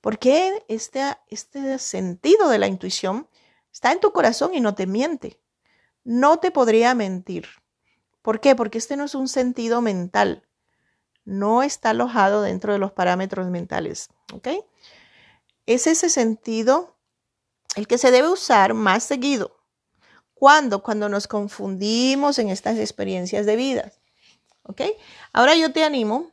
[0.00, 3.28] Porque este, este sentido de la intuición
[3.76, 5.38] está en tu corazón y no te miente.
[6.02, 7.46] No te podría mentir.
[8.22, 8.54] ¿Por qué?
[8.56, 10.46] Porque este no es un sentido mental
[11.26, 14.08] no está alojado dentro de los parámetros mentales.
[14.32, 14.48] ¿Ok?
[15.66, 16.96] Es ese sentido
[17.74, 19.58] el que se debe usar más seguido.
[20.32, 20.82] ¿Cuándo?
[20.82, 23.92] Cuando nos confundimos en estas experiencias de vida.
[24.62, 24.82] ¿Ok?
[25.32, 26.32] Ahora yo te animo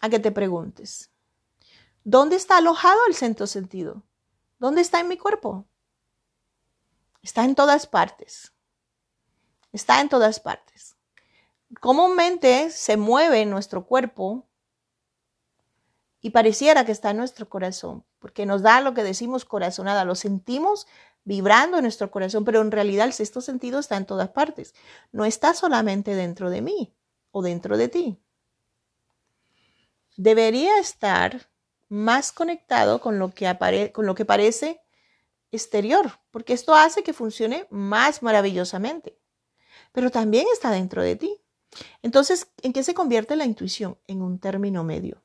[0.00, 1.10] a que te preguntes,
[2.02, 4.02] ¿dónde está alojado el centro sentido?
[4.58, 5.66] ¿Dónde está en mi cuerpo?
[7.22, 8.52] Está en todas partes.
[9.72, 10.96] Está en todas partes
[11.80, 14.46] comúnmente se mueve en nuestro cuerpo
[16.20, 20.14] y pareciera que está en nuestro corazón, porque nos da lo que decimos corazonada, lo
[20.14, 20.86] sentimos
[21.24, 24.74] vibrando en nuestro corazón, pero en realidad el sexto sentido está en todas partes,
[25.10, 26.94] no está solamente dentro de mí
[27.32, 28.18] o dentro de ti.
[30.16, 31.48] Debería estar
[31.88, 34.80] más conectado con lo que, con lo que parece
[35.52, 39.18] exterior, porque esto hace que funcione más maravillosamente,
[39.92, 41.38] pero también está dentro de ti.
[42.02, 43.98] Entonces, ¿en qué se convierte la intuición?
[44.06, 45.22] En un término medio.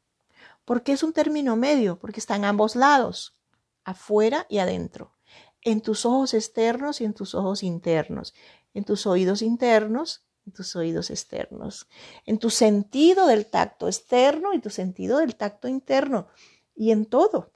[0.66, 1.98] ¿Por qué es un término medio?
[1.98, 3.38] Porque está en ambos lados,
[3.84, 5.14] afuera y adentro,
[5.62, 8.34] en tus ojos externos y en tus ojos internos,
[8.74, 11.88] en tus oídos internos y tus oídos externos,
[12.26, 16.28] en tu sentido del tacto externo y tu sentido del tacto interno
[16.76, 17.52] y en todo.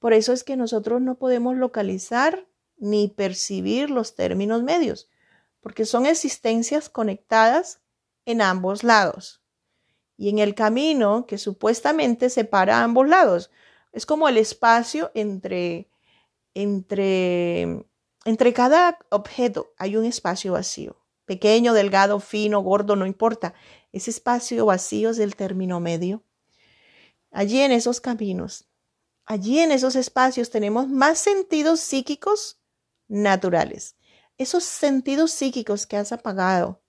[0.00, 5.08] Por eso es que nosotros no podemos localizar ni percibir los términos medios,
[5.60, 7.80] porque son existencias conectadas
[8.24, 9.42] en ambos lados.
[10.16, 13.50] Y en el camino que supuestamente separa ambos lados,
[13.92, 15.90] es como el espacio entre,
[16.54, 17.86] entre,
[18.24, 20.96] entre cada objeto, hay un espacio vacío.
[21.26, 23.54] Pequeño, delgado, fino, gordo, no importa.
[23.92, 26.24] Ese espacio vacío es el término medio.
[27.30, 28.69] Allí en esos caminos,
[29.30, 32.60] allí en esos espacios tenemos más sentidos psíquicos
[33.08, 33.96] naturales
[34.40, 36.82] esos sentidos psíquicos que has apagado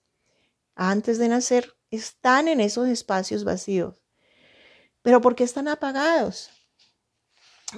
[0.74, 4.02] antes de nacer están en esos espacios vacíos.
[5.02, 6.50] ¿Pero por qué están apagados?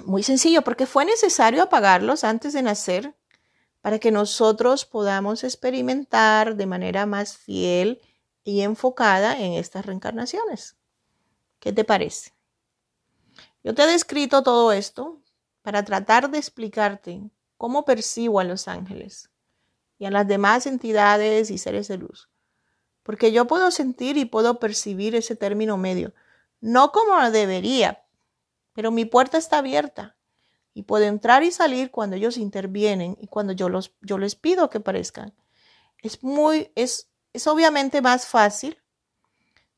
[0.04, 3.16] Muy sencillo, porque fue necesario apagarlos antes de nacer
[3.80, 8.00] para que nosotros podamos experimentar de manera más fiel
[8.44, 10.76] y enfocada en estas reencarnaciones.
[11.58, 12.33] ¿Qué te parece?
[13.64, 15.22] Yo te he descrito todo esto
[15.62, 17.22] para tratar de explicarte
[17.56, 19.30] cómo percibo a los ángeles
[19.98, 22.28] y a las demás entidades y seres de luz.
[23.02, 26.12] Porque yo puedo sentir y puedo percibir ese término medio,
[26.60, 28.04] no como debería,
[28.74, 30.14] pero mi puerta está abierta
[30.74, 34.68] y puedo entrar y salir cuando ellos intervienen y cuando yo, los, yo les pido
[34.68, 35.32] que parezcan.
[36.02, 38.76] Es muy, es, es obviamente más fácil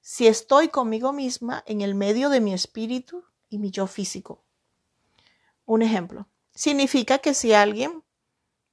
[0.00, 3.24] si estoy conmigo misma en el medio de mi espíritu
[3.56, 4.44] y mi yo físico.
[5.64, 6.28] Un ejemplo.
[6.54, 8.04] Significa que si alguien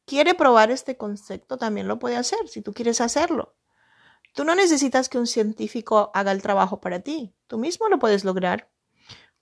[0.06, 3.56] quiere probar este concepto, también lo puede hacer, si tú quieres hacerlo.
[4.34, 8.24] Tú no necesitas que un científico haga el trabajo para ti, tú mismo lo puedes
[8.24, 8.70] lograr.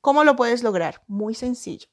[0.01, 1.04] ¿Cómo lo puedes lograr?
[1.08, 1.88] Muy sencillo.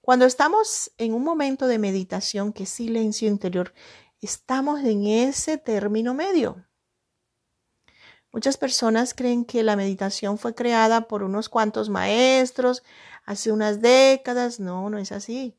[0.00, 3.72] Cuando estamos en un momento de meditación, que es silencio interior,
[4.20, 6.64] estamos en ese término medio.
[8.32, 12.82] Muchas personas creen que la meditación fue creada por unos cuantos maestros
[13.24, 14.58] hace unas décadas.
[14.58, 15.56] No, no es así.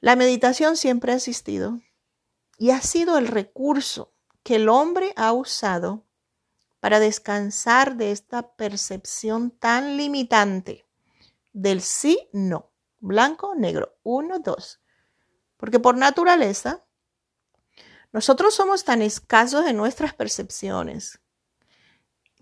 [0.00, 1.80] La meditación siempre ha existido
[2.58, 6.04] y ha sido el recurso que el hombre ha usado
[6.80, 10.86] para descansar de esta percepción tan limitante
[11.54, 14.82] del sí, no, blanco, negro, uno, dos.
[15.56, 16.84] Porque por naturaleza,
[18.12, 21.20] nosotros somos tan escasos en nuestras percepciones,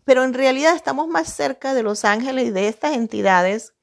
[0.05, 3.75] pero en realidad estamos más cerca de los ángeles y de estas entidades,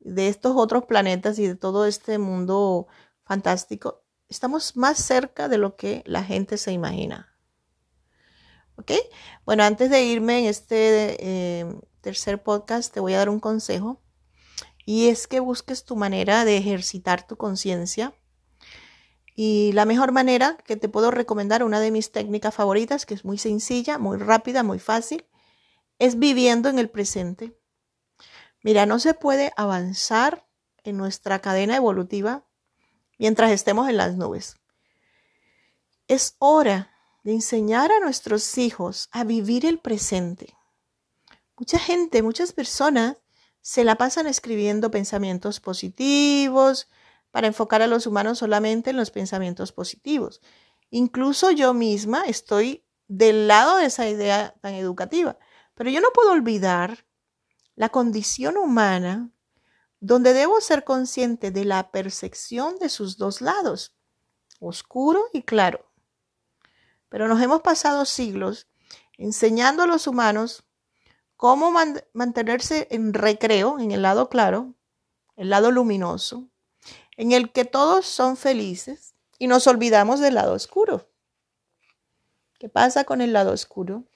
[0.00, 2.86] de estos otros planetas y de todo este mundo
[3.24, 7.34] fantástico, estamos más cerca de lo que la gente se imagina.
[8.76, 8.92] ¿Ok?
[9.44, 11.66] Bueno, antes de irme en este eh,
[12.00, 14.00] tercer podcast, te voy a dar un consejo.
[14.86, 18.14] Y es que busques tu manera de ejercitar tu conciencia.
[19.34, 23.24] Y la mejor manera que te puedo recomendar, una de mis técnicas favoritas, que es
[23.24, 25.26] muy sencilla, muy rápida, muy fácil,
[25.98, 27.58] es viviendo en el presente.
[28.62, 30.46] Mira, no se puede avanzar
[30.84, 32.44] en nuestra cadena evolutiva
[33.18, 34.56] mientras estemos en las nubes.
[36.06, 36.90] Es hora
[37.24, 40.54] de enseñar a nuestros hijos a vivir el presente.
[41.56, 43.16] Mucha gente, muchas personas
[43.60, 46.88] se la pasan escribiendo pensamientos positivos
[47.30, 50.40] para enfocar a los humanos solamente en los pensamientos positivos.
[50.90, 55.38] Incluso yo misma estoy del lado de esa idea tan educativa,
[55.78, 57.06] pero yo no puedo olvidar
[57.76, 59.30] la condición humana
[60.00, 63.96] donde debo ser consciente de la percepción de sus dos lados,
[64.58, 65.88] oscuro y claro.
[67.08, 68.66] Pero nos hemos pasado siglos
[69.18, 70.64] enseñando a los humanos
[71.36, 71.72] cómo
[72.12, 74.74] mantenerse en recreo, en el lado claro,
[75.36, 76.48] el lado luminoso,
[77.16, 81.08] en el que todos son felices y nos olvidamos del lado oscuro.
[82.58, 84.08] ¿Qué pasa con el lado oscuro?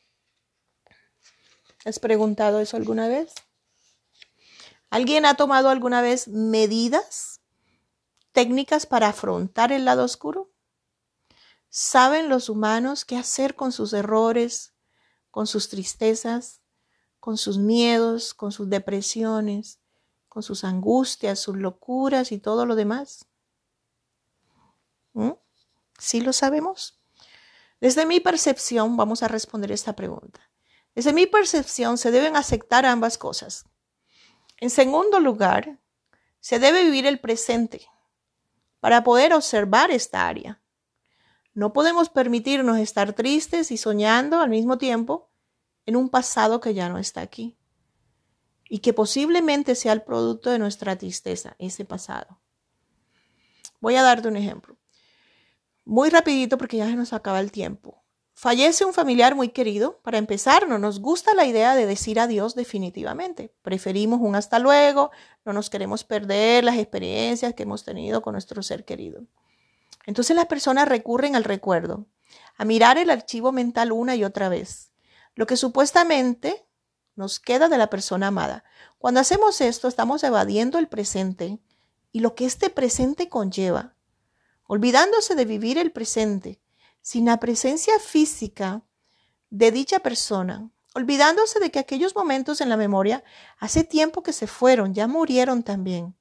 [1.84, 3.34] ¿Has preguntado eso alguna vez?
[4.88, 7.40] ¿Alguien ha tomado alguna vez medidas
[8.32, 10.52] técnicas para afrontar el lado oscuro?
[11.70, 14.74] ¿Saben los humanos qué hacer con sus errores,
[15.30, 16.60] con sus tristezas,
[17.18, 19.80] con sus miedos, con sus depresiones,
[20.28, 23.26] con sus angustias, sus locuras y todo lo demás?
[25.14, 25.32] ¿Mm?
[25.98, 27.00] ¿Sí lo sabemos?
[27.80, 30.51] Desde mi percepción, vamos a responder esta pregunta.
[30.94, 33.64] Desde mi percepción, se deben aceptar ambas cosas.
[34.58, 35.78] En segundo lugar,
[36.40, 37.88] se debe vivir el presente
[38.80, 40.60] para poder observar esta área.
[41.54, 45.30] No podemos permitirnos estar tristes y soñando al mismo tiempo
[45.86, 47.56] en un pasado que ya no está aquí
[48.68, 52.40] y que posiblemente sea el producto de nuestra tristeza, ese pasado.
[53.80, 54.78] Voy a darte un ejemplo.
[55.84, 58.01] Muy rapidito porque ya se nos acaba el tiempo.
[58.42, 60.00] Fallece un familiar muy querido.
[60.02, 63.54] Para empezar, no nos gusta la idea de decir adiós definitivamente.
[63.62, 65.12] Preferimos un hasta luego,
[65.44, 69.22] no nos queremos perder las experiencias que hemos tenido con nuestro ser querido.
[70.06, 72.08] Entonces las personas recurren al recuerdo,
[72.56, 74.90] a mirar el archivo mental una y otra vez
[75.36, 76.66] lo que supuestamente
[77.14, 78.64] nos queda de la persona amada.
[78.98, 81.60] Cuando hacemos esto, estamos evadiendo el presente
[82.10, 83.94] y lo que este presente conlleva,
[84.66, 86.61] olvidándose de vivir el presente
[87.02, 88.82] sin la presencia física
[89.50, 93.22] de dicha persona, olvidándose de que aquellos momentos en la memoria
[93.58, 96.16] hace tiempo que se fueron, ya murieron también.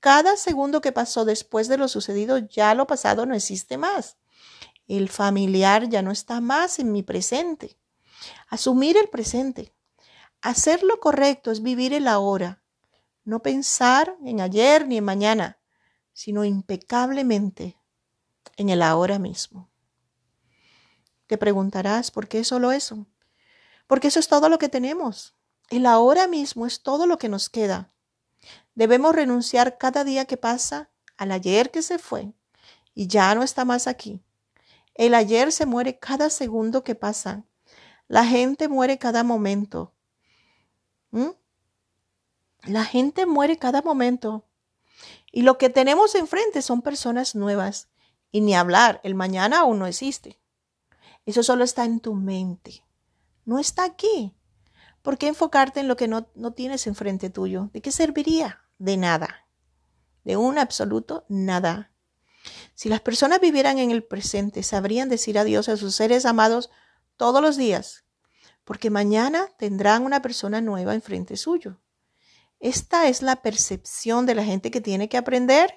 [0.00, 4.16] Cada segundo que pasó después de lo sucedido, ya lo pasado no existe más.
[4.88, 7.78] El familiar ya no está más en mi presente.
[8.48, 9.72] Asumir el presente.
[10.40, 12.62] Hacer lo correcto es vivir el ahora.
[13.24, 15.60] No pensar en ayer ni en mañana,
[16.12, 17.78] sino impecablemente
[18.56, 19.71] en el ahora mismo.
[21.32, 23.06] Te preguntarás, ¿por qué solo eso?
[23.86, 25.34] Porque eso es todo lo que tenemos.
[25.70, 27.90] El ahora mismo es todo lo que nos queda.
[28.74, 32.34] Debemos renunciar cada día que pasa al ayer que se fue
[32.94, 34.20] y ya no está más aquí.
[34.94, 37.44] El ayer se muere cada segundo que pasa
[38.08, 39.94] la gente muere cada momento.
[41.12, 41.30] ¿Mm?
[42.64, 44.44] La gente muere cada momento.
[45.32, 47.88] Y lo que tenemos enfrente son personas nuevas.
[48.32, 50.41] Y ni hablar, el mañana aún no existe.
[51.26, 52.84] Eso solo está en tu mente.
[53.44, 54.34] No está aquí.
[55.02, 57.70] ¿Por qué enfocarte en lo que no, no tienes enfrente tuyo?
[57.72, 58.60] ¿De qué serviría?
[58.78, 59.46] De nada.
[60.24, 61.92] De un absoluto nada.
[62.74, 66.70] Si las personas vivieran en el presente, sabrían decir adiós a sus seres amados
[67.16, 68.04] todos los días,
[68.64, 71.80] porque mañana tendrán una persona nueva enfrente suyo.
[72.58, 75.72] Esta es la percepción de la gente que tiene que aprender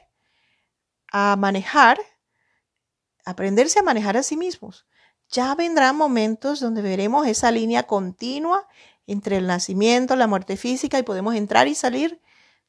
[1.12, 1.99] a manejar,
[3.25, 4.86] aprenderse a manejar a sí mismos.
[5.30, 8.68] Ya vendrán momentos donde veremos esa línea continua
[9.08, 12.22] entre el nacimiento, la muerte física y podemos entrar y salir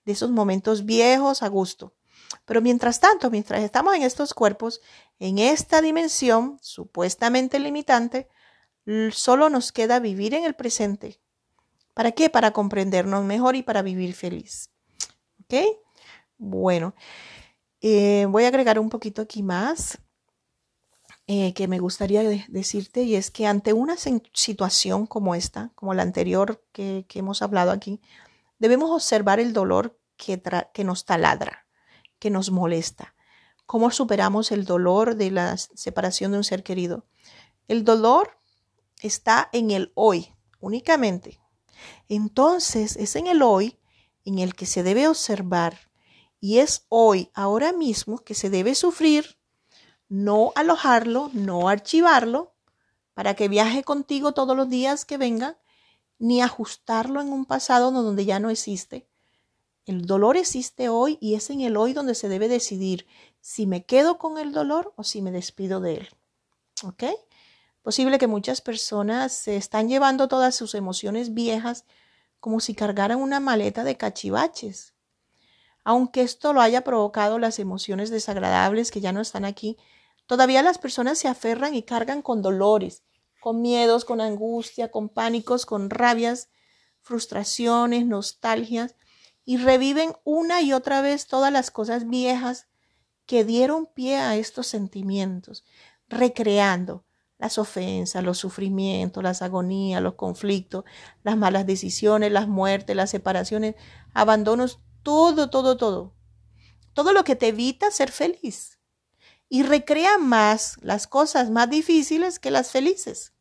[0.04, 1.94] de esos momentos viejos a gusto.
[2.44, 4.80] Pero mientras tanto, mientras estamos en estos cuerpos,
[5.18, 8.28] en esta dimensión supuestamente limitante,
[9.12, 11.20] solo nos queda vivir en el presente.
[11.94, 12.30] ¿Para qué?
[12.30, 14.70] Para comprendernos mejor y para vivir feliz.
[15.44, 15.54] ¿Ok?
[16.38, 16.94] Bueno,
[17.80, 19.98] eh, voy a agregar un poquito aquí más
[21.28, 26.02] eh, que me gustaría decirte y es que ante una situación como esta, como la
[26.02, 28.00] anterior que, hemos hablado aquí,
[28.58, 30.40] debemos observar el dolor que,
[30.72, 31.66] que nos taladra,
[32.18, 33.14] que nos molesta.
[33.66, 37.06] ¿Cómo superamos el dolor de la separación de un ser querido?
[37.66, 38.38] El dolor
[39.02, 41.40] está en el hoy únicamente.
[42.08, 43.78] Entonces es en el hoy
[44.24, 45.90] en el que se debe observar
[46.40, 49.35] y es hoy, ahora mismo, que se debe sufrir,
[50.08, 52.52] no alojarlo, no archivarlo,
[53.14, 55.58] para que viaje contigo todos los días que venga,
[56.18, 59.08] ni ajustarlo en un pasado donde ya no existe.
[59.86, 63.06] El dolor existe hoy y es en el hoy donde se debe decidir
[63.40, 66.08] si me quedo con el dolor o si me despido de él.
[66.82, 67.04] ¿Ok?
[67.82, 71.84] Posible que muchas personas se están llevando todas sus emociones viejas
[72.40, 74.94] como si cargaran una maleta de cachivaches.
[75.84, 79.78] Aunque esto lo haya provocado las emociones desagradables que ya no están aquí,
[80.26, 83.02] todavía las personas se aferran y cargan con dolores,
[83.40, 86.48] con miedos, con angustia, con pánicos, con rabias,
[87.00, 88.96] frustraciones, nostalgias,
[89.44, 92.66] y reviven una y otra vez todas las cosas viejas
[93.26, 95.64] que dieron pie a estos sentimientos,
[96.08, 97.04] recreando
[97.38, 100.84] las ofensas, los sufrimientos, las agonías, los conflictos,
[101.22, 103.76] las malas decisiones, las muertes, las separaciones,
[104.14, 106.14] abandonos, todo, todo, todo.
[106.94, 108.75] Todo lo que te evita ser feliz.
[109.48, 113.32] Y recrea más las cosas más difíciles que las felices.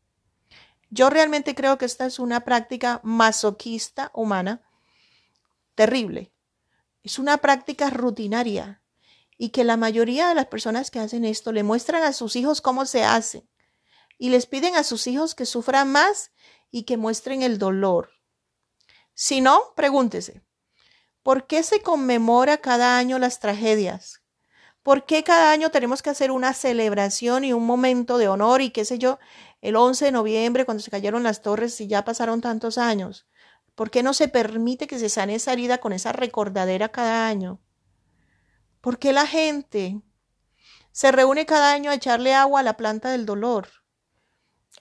[0.89, 4.62] Yo realmente creo que esta es una práctica masoquista humana
[5.74, 6.32] terrible.
[7.03, 8.82] Es una práctica rutinaria
[9.38, 12.62] y que la mayoría de las personas que hacen esto le muestran a sus hijos
[12.62, 13.47] cómo se hace
[14.18, 16.32] y les piden a sus hijos que sufran más
[16.72, 18.12] y que muestren el dolor.
[19.14, 20.43] Si no, pregúntese,
[21.24, 24.22] ¿por qué se conmemora cada año las tragedias?
[24.86, 28.69] ¿Por qué cada año tenemos que hacer una celebración y un momento de honor y
[28.69, 29.17] qué sé yo,
[29.61, 33.25] el 11 de noviembre cuando se cayeron las torres y ya pasaron tantos años?
[33.73, 37.59] ¿Por qué no se permite que se sane esa herida con esa recordadera cada año?
[38.79, 40.03] ¿Por qué la gente
[40.91, 43.67] se reúne cada año a echarle agua a la planta del dolor?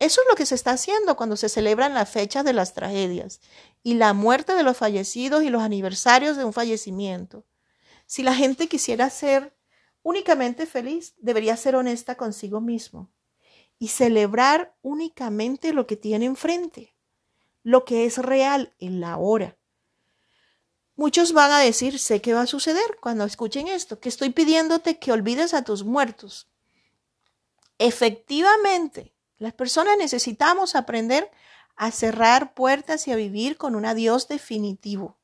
[0.00, 3.40] Eso es lo que se está haciendo cuando se celebran las fechas de las tragedias
[3.82, 7.46] y la muerte de los fallecidos y los aniversarios de un fallecimiento.
[8.04, 9.56] Si la gente quisiera ser
[10.04, 13.10] únicamente feliz, debería ser honesta consigo mismo
[13.80, 16.94] y celebrar únicamente lo que tiene enfrente
[17.64, 19.56] lo que es real en la hora.
[20.94, 25.00] Muchos van a decir, sé qué va a suceder cuando escuchen esto, que estoy pidiéndote
[25.00, 26.46] que olvides a tus muertos.
[27.78, 31.28] Efectivamente, las personas necesitamos aprender
[31.74, 35.18] a cerrar puertas y a vivir con un adiós definitivo.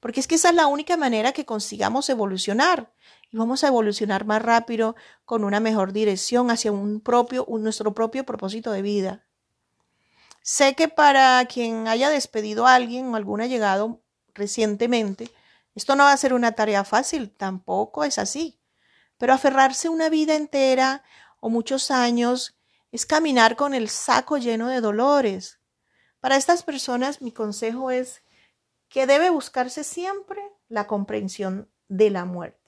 [0.00, 2.92] Porque es que esa es la única manera que consigamos evolucionar.
[3.30, 8.24] Y vamos a evolucionar más rápido con una mejor dirección hacia un propio, nuestro propio
[8.24, 9.26] propósito de vida.
[10.42, 14.00] Sé que para quien haya despedido a alguien o algún llegado
[14.32, 15.30] recientemente,
[15.74, 18.58] esto no va a ser una tarea fácil, tampoco es así.
[19.18, 21.02] Pero aferrarse una vida entera
[21.40, 22.56] o muchos años
[22.92, 25.58] es caminar con el saco lleno de dolores.
[26.20, 28.22] Para estas personas mi consejo es
[28.88, 32.66] que debe buscarse siempre la comprensión de la muerte.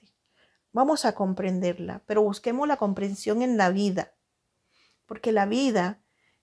[0.72, 4.14] Vamos a comprenderla, pero busquemos la comprensión en la vida,
[5.06, 6.02] porque la vida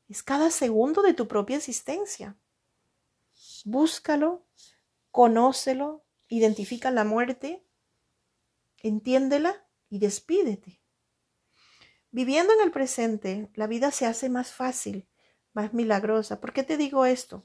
[0.09, 2.35] es cada segundo de tu propia existencia.
[3.63, 4.45] Búscalo,
[5.11, 7.65] conócelo, identifica la muerte,
[8.81, 10.81] entiéndela y despídete.
[12.11, 15.07] Viviendo en el presente, la vida se hace más fácil,
[15.53, 16.39] más milagrosa.
[16.39, 17.43] ¿Por qué te digo esto?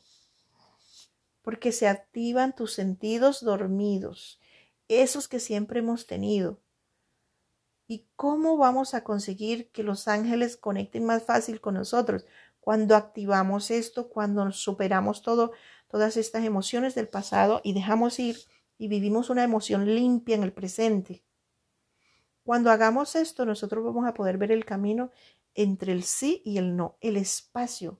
[1.50, 4.38] Porque se activan tus sentidos dormidos,
[4.86, 6.60] esos que siempre hemos tenido.
[7.88, 12.24] ¿Y cómo vamos a conseguir que los ángeles conecten más fácil con nosotros?
[12.60, 15.50] Cuando activamos esto, cuando superamos todo,
[15.88, 18.36] todas estas emociones del pasado y dejamos ir
[18.78, 21.24] y vivimos una emoción limpia en el presente.
[22.44, 25.10] Cuando hagamos esto, nosotros vamos a poder ver el camino
[25.56, 27.98] entre el sí y el no, el espacio,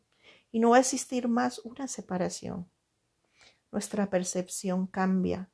[0.53, 2.71] y no va a existir más una separación.
[3.73, 5.51] Nuestra percepción cambia.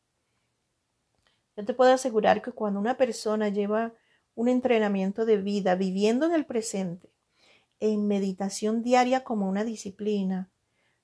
[1.57, 3.95] Yo te puedo asegurar que cuando una persona lleva
[4.35, 7.11] un entrenamiento de vida viviendo en el presente,
[7.81, 10.51] en meditación diaria como una disciplina.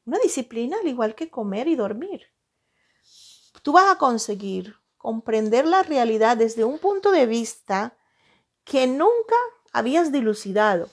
[0.04, 2.26] Una disciplina al igual que comer y dormir.
[3.62, 7.96] Tú vas a conseguir comprender la realidad desde un punto de vista
[8.64, 9.36] que nunca
[9.72, 10.90] habías dilucidado.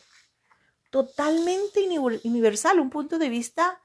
[0.89, 1.81] Totalmente
[2.23, 3.81] universal, un punto de vista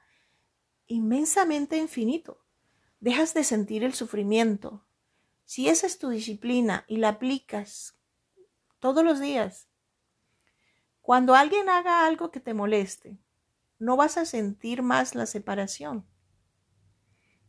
[0.87, 2.45] inmensamente infinito.
[3.01, 4.85] Dejas de sentir el sufrimiento.
[5.45, 7.99] Si esa es tu disciplina y la aplicas
[8.79, 9.69] todos los días,
[11.01, 13.19] cuando alguien haga algo que te moleste,
[13.79, 16.07] no vas a sentir más la separación.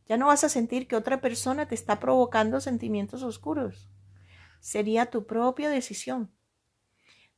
[0.07, 3.89] Ya no vas a sentir que otra persona te está provocando sentimientos oscuros.
[4.59, 6.31] Sería tu propia decisión.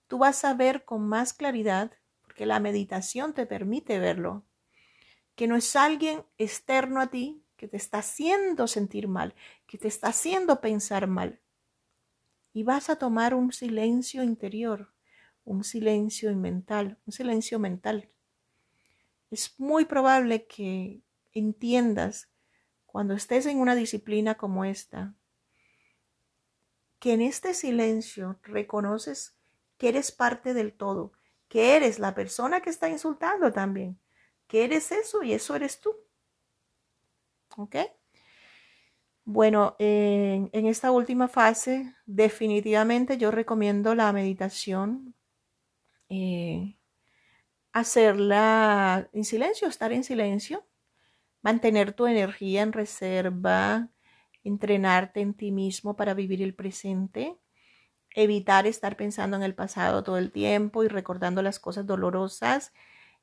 [0.07, 1.91] Tú vas a ver con más claridad,
[2.21, 4.45] porque la meditación te permite verlo,
[5.37, 9.33] que no es alguien externo a ti que te está haciendo sentir mal,
[9.67, 11.39] que te está haciendo pensar mal.
[12.51, 14.91] Y vas a tomar un silencio interior
[15.47, 18.09] un silencio mental, un silencio mental.
[19.31, 22.29] Es muy probable que entiendas
[22.85, 25.15] cuando estés en una disciplina como esta,
[26.99, 29.37] que en este silencio reconoces
[29.77, 31.13] que eres parte del todo,
[31.47, 33.97] que eres la persona que está insultando también,
[34.47, 35.95] que eres eso y eso eres tú.
[37.57, 37.75] ¿Ok?
[39.25, 45.15] Bueno, en, esta última fase, definitivamente yo recomiendo la meditación.
[46.09, 46.77] eh,
[47.73, 50.65] hacerla en silencio, estar en silencio,
[51.43, 53.89] mantener tu energía en reserva,
[54.43, 57.37] entrenarte en ti mismo para vivir el presente,
[58.15, 62.73] evitar estar pensando en el pasado todo el tiempo y recordando las cosas dolorosas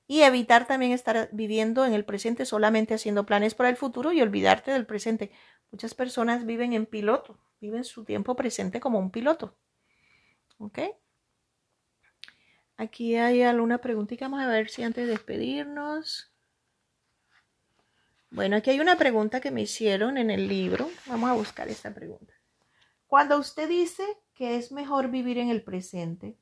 [0.07, 4.21] y evitar también estar viviendo en el presente solamente haciendo planes para el futuro y
[4.21, 5.33] olvidarte del presente.
[5.71, 9.57] Muchas personas viven en piloto, viven su tiempo presente como un piloto.
[10.59, 10.79] ¿Ok?
[12.77, 16.33] Aquí hay alguna preguntita, vamos a ver si antes de despedirnos.
[18.31, 20.91] Bueno, aquí hay una pregunta que me hicieron en el libro.
[21.07, 22.35] Vamos a buscar esta pregunta.
[23.07, 24.03] Cuando usted dice
[24.35, 26.37] que es mejor vivir en el presente,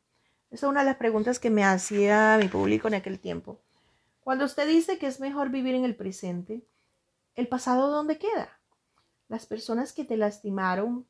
[0.52, 3.58] esa es una de las preguntas que me hacía mi público en aquel tiempo.
[4.20, 6.62] Cuando usted dice que es mejor vivir en el presente,
[7.34, 8.60] ¿el pasado dónde queda?
[9.28, 11.06] Las personas que te lastimaron,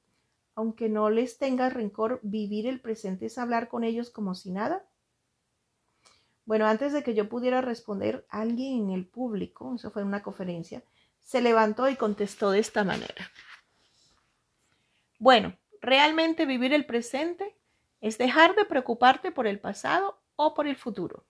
[0.54, 4.86] aunque no les tengas rencor, vivir el presente es hablar con ellos como si nada.
[6.44, 10.22] Bueno, antes de que yo pudiera responder, alguien en el público, eso fue en una
[10.22, 10.84] conferencia,
[11.18, 13.28] se levantó y contestó de esta manera.
[15.18, 17.56] Bueno, realmente vivir el presente
[18.02, 21.24] es dejar de preocuparte por el pasado o por el futuro.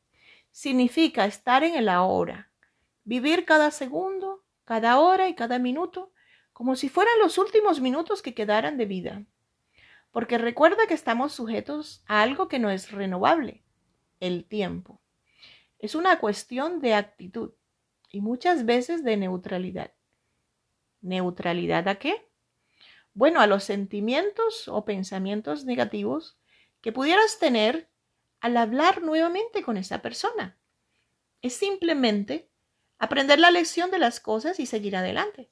[0.51, 2.51] Significa estar en el ahora,
[3.05, 6.13] vivir cada segundo, cada hora y cada minuto
[6.53, 9.25] como si fueran los últimos minutos que quedaran de vida.
[10.11, 13.63] Porque recuerda que estamos sujetos a algo que no es renovable,
[14.21, 15.01] el tiempo.
[15.79, 17.53] Es una cuestión de actitud
[18.11, 19.93] y muchas veces de neutralidad.
[21.01, 22.29] ¿Neutralidad a qué?
[23.15, 26.39] Bueno, a los sentimientos o pensamientos negativos
[26.83, 27.89] que pudieras tener
[28.41, 30.59] al hablar nuevamente con esa persona.
[31.41, 32.51] Es simplemente
[32.99, 35.51] aprender la lección de las cosas y seguir adelante.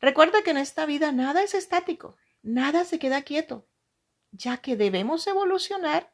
[0.00, 3.68] Recuerda que en esta vida nada es estático, nada se queda quieto,
[4.32, 6.10] ya que debemos evolucionar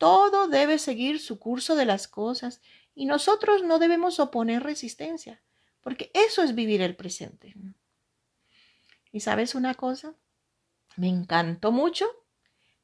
[0.00, 2.62] todo debe seguir su curso de las cosas
[2.94, 5.42] y nosotros no debemos oponer resistencia,
[5.82, 7.54] porque eso es vivir el presente.
[9.12, 10.14] ¿Y sabes una cosa?
[10.96, 12.06] Me encantó mucho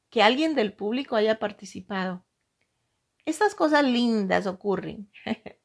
[0.09, 2.25] que alguien del público haya participado.
[3.25, 5.11] Estas cosas lindas ocurren,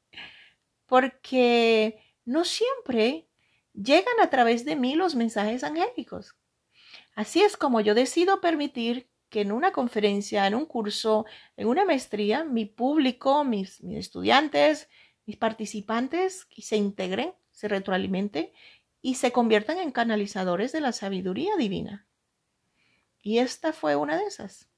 [0.87, 3.29] porque no siempre
[3.73, 6.37] llegan a través de mí los mensajes angélicos.
[7.15, 11.25] Así es como yo decido permitir que en una conferencia, en un curso,
[11.57, 14.89] en una maestría, mi público, mis, mis estudiantes,
[15.25, 18.51] mis participantes se integren, se retroalimenten
[19.01, 22.07] y se conviertan en canalizadores de la sabiduría divina.
[23.23, 24.69] Y esta fue una de esas.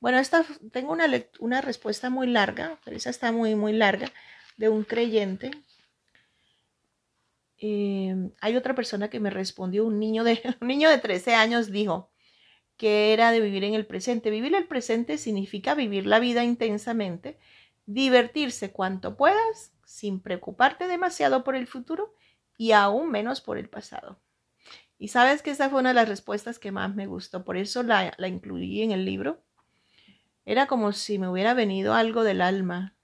[0.00, 1.06] Bueno, esta tengo una,
[1.38, 4.12] una respuesta muy larga, pero esa está muy, muy larga,
[4.56, 5.50] de un creyente.
[7.58, 11.70] Eh, hay otra persona que me respondió, un niño de, un niño de 13 años
[11.70, 12.10] dijo,
[12.76, 14.30] que era de vivir en el presente.
[14.30, 17.38] Vivir el presente significa vivir la vida intensamente,
[17.86, 22.14] divertirse cuanto puedas, sin preocuparte demasiado por el futuro
[22.58, 24.18] y aún menos por el pasado.
[24.98, 27.82] Y sabes que esa fue una de las respuestas que más me gustó, por eso
[27.82, 29.42] la, la incluí en el libro.
[30.44, 32.94] Era como si me hubiera venido algo del alma.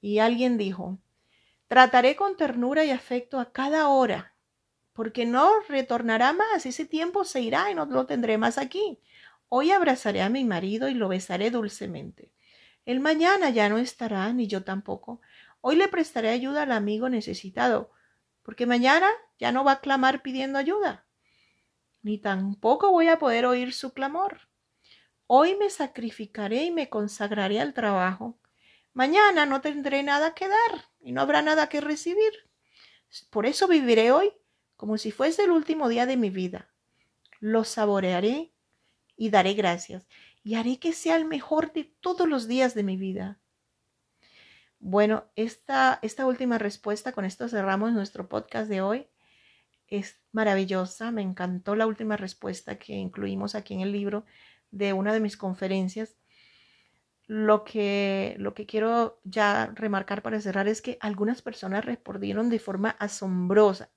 [0.00, 0.98] Y alguien dijo,
[1.66, 4.30] trataré con ternura y afecto a cada hora
[5.00, 9.00] porque no retornará más, ese tiempo se irá y no lo tendré más aquí.
[9.48, 12.32] Hoy abrazaré a mi marido y lo besaré dulcemente.
[12.84, 15.22] El mañana ya no estará, ni yo tampoco.
[15.62, 17.92] Hoy le prestaré ayuda al amigo necesitado,
[18.42, 19.08] porque mañana
[19.40, 21.06] ya no va a clamar pidiendo ayuda,
[22.02, 24.48] ni tampoco voy a poder oír su clamor.
[25.26, 28.38] Hoy me sacrificaré y me consagraré al trabajo.
[28.92, 32.32] Mañana no tendré nada que dar y no habrá nada que recibir.
[33.30, 34.32] Por eso viviré hoy
[34.76, 36.72] como si fuese el último día de mi vida.
[37.38, 38.52] Lo saborearé
[39.16, 40.06] y daré gracias
[40.42, 43.40] y haré que sea el mejor de todos los días de mi vida.
[44.78, 49.09] Bueno, esta, esta última respuesta, con esto cerramos nuestro podcast de hoy.
[49.90, 54.24] Es maravillosa, me encantó la última respuesta que incluimos aquí en el libro
[54.70, 56.16] de una de mis conferencias.
[57.26, 62.58] Lo que, lo que quiero ya remarcar para cerrar es que algunas personas respondieron de
[62.58, 63.90] forma asombrosa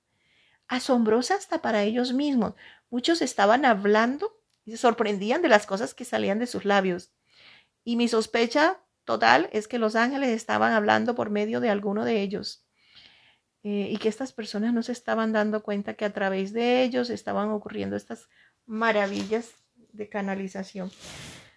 [0.68, 2.54] asombrosa hasta para ellos mismos.
[2.90, 7.12] Muchos estaban hablando y se sorprendían de las cosas que salían de sus labios.
[7.84, 12.22] Y mi sospecha total es que los ángeles estaban hablando por medio de alguno de
[12.22, 12.63] ellos.
[13.66, 17.08] Eh, y que estas personas no se estaban dando cuenta que a través de ellos
[17.08, 18.28] estaban ocurriendo estas
[18.66, 19.54] maravillas
[19.94, 20.90] de canalización.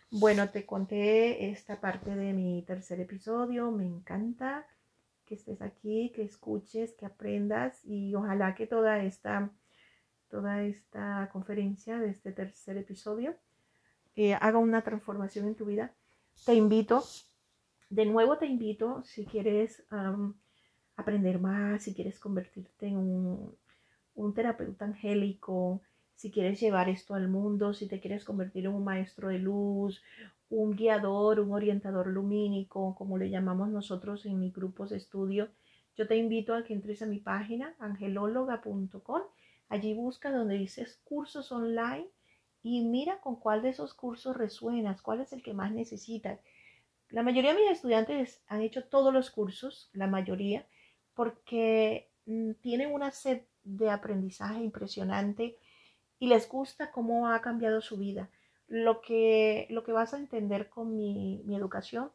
[0.09, 4.65] Bueno, te conté esta parte de mi tercer episodio, me encanta
[5.25, 9.51] que estés aquí, que escuches, que aprendas y ojalá que toda esta,
[10.29, 13.35] toda esta conferencia de este tercer episodio
[14.15, 15.93] eh, haga una transformación en tu vida.
[16.45, 17.03] Te invito,
[17.89, 19.83] de nuevo te invito, si quieres
[20.97, 23.55] aprender más, si quieres convertirte en un,
[24.15, 25.81] un terapeuta angélico,
[26.15, 30.03] si quieres llevar esto al mundo, si te quieres convertir en un maestro de luz,
[30.49, 35.49] un guiador, un orientador lumínico, como le llamamos nosotros en mis grupos de estudio,
[35.95, 39.21] yo te invito a que entres a mi página angelóloga.com.
[39.69, 42.07] Allí busca donde dices cursos online
[42.63, 46.39] y mira con cuál de esos cursos resuenas, cuál es el que más necesitas.
[47.09, 50.65] La mayoría de mis estudiantes han hecho todos los cursos, la mayoría,
[51.17, 55.57] porque mm, tienen una sed de aprendizaje impresionante
[56.19, 58.29] y les gusta cómo ha cambiado su vida.
[58.67, 62.11] Lo que, lo que vas a entender con mi, mi educación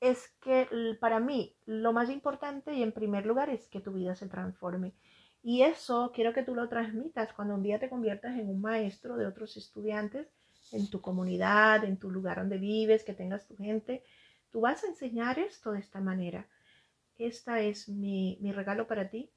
[0.00, 0.68] es que
[1.00, 4.94] para mí lo más importante y en primer lugar es que tu vida se transforme.
[5.42, 9.16] Y eso quiero que tú lo transmitas cuando un día te conviertas en un maestro
[9.16, 10.28] de otros estudiantes
[10.70, 14.04] en tu comunidad, en tu lugar donde vives, que tengas tu gente.
[14.50, 16.48] Tú vas a enseñar esto de esta manera.
[17.18, 19.30] Esta es mi, mi regalo para ti.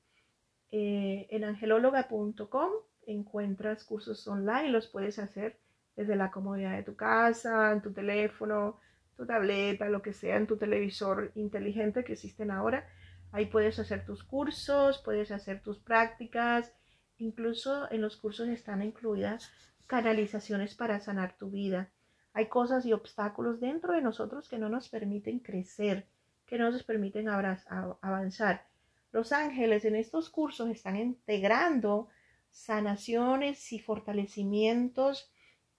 [0.71, 2.69] Eh, en angelóloga.com
[3.07, 5.59] encuentras cursos online, los puedes hacer
[5.95, 8.79] desde la comodidad de tu casa, en tu teléfono,
[9.15, 12.87] tu tableta, lo que sea, en tu televisor inteligente que existen ahora.
[13.31, 16.73] Ahí puedes hacer tus cursos, puedes hacer tus prácticas,
[17.17, 19.51] incluso en los cursos están incluidas
[19.87, 21.91] canalizaciones para sanar tu vida.
[22.33, 26.07] Hay cosas y obstáculos dentro de nosotros que no nos permiten crecer,
[26.49, 28.65] que no nos permiten avanzar.
[29.11, 32.09] Los ángeles en estos cursos están integrando
[32.49, 35.31] sanaciones y fortalecimientos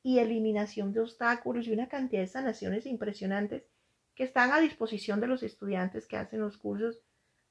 [0.05, 3.65] y eliminación de obstáculos y una cantidad de sanaciones impresionantes
[4.15, 7.01] que están a disposición de los estudiantes que hacen los cursos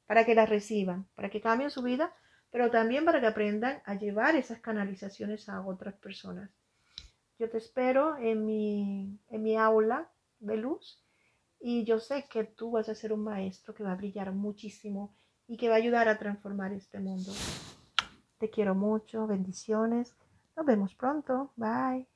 [0.08, 2.16] para que las reciban, para que cambien su vida,
[2.52, 6.50] pero también para que aprendan a llevar esas canalizaciones a otras personas.
[7.38, 10.10] Yo te espero en mi, en mi aula
[10.40, 11.04] de luz
[11.60, 15.16] y yo sé que tú vas a ser un maestro que va a brillar muchísimo
[15.48, 17.32] y que va a ayudar a transformar este mundo.
[18.38, 20.16] Te quiero mucho, bendiciones.
[20.56, 21.52] Nos vemos pronto.
[21.56, 22.09] Bye.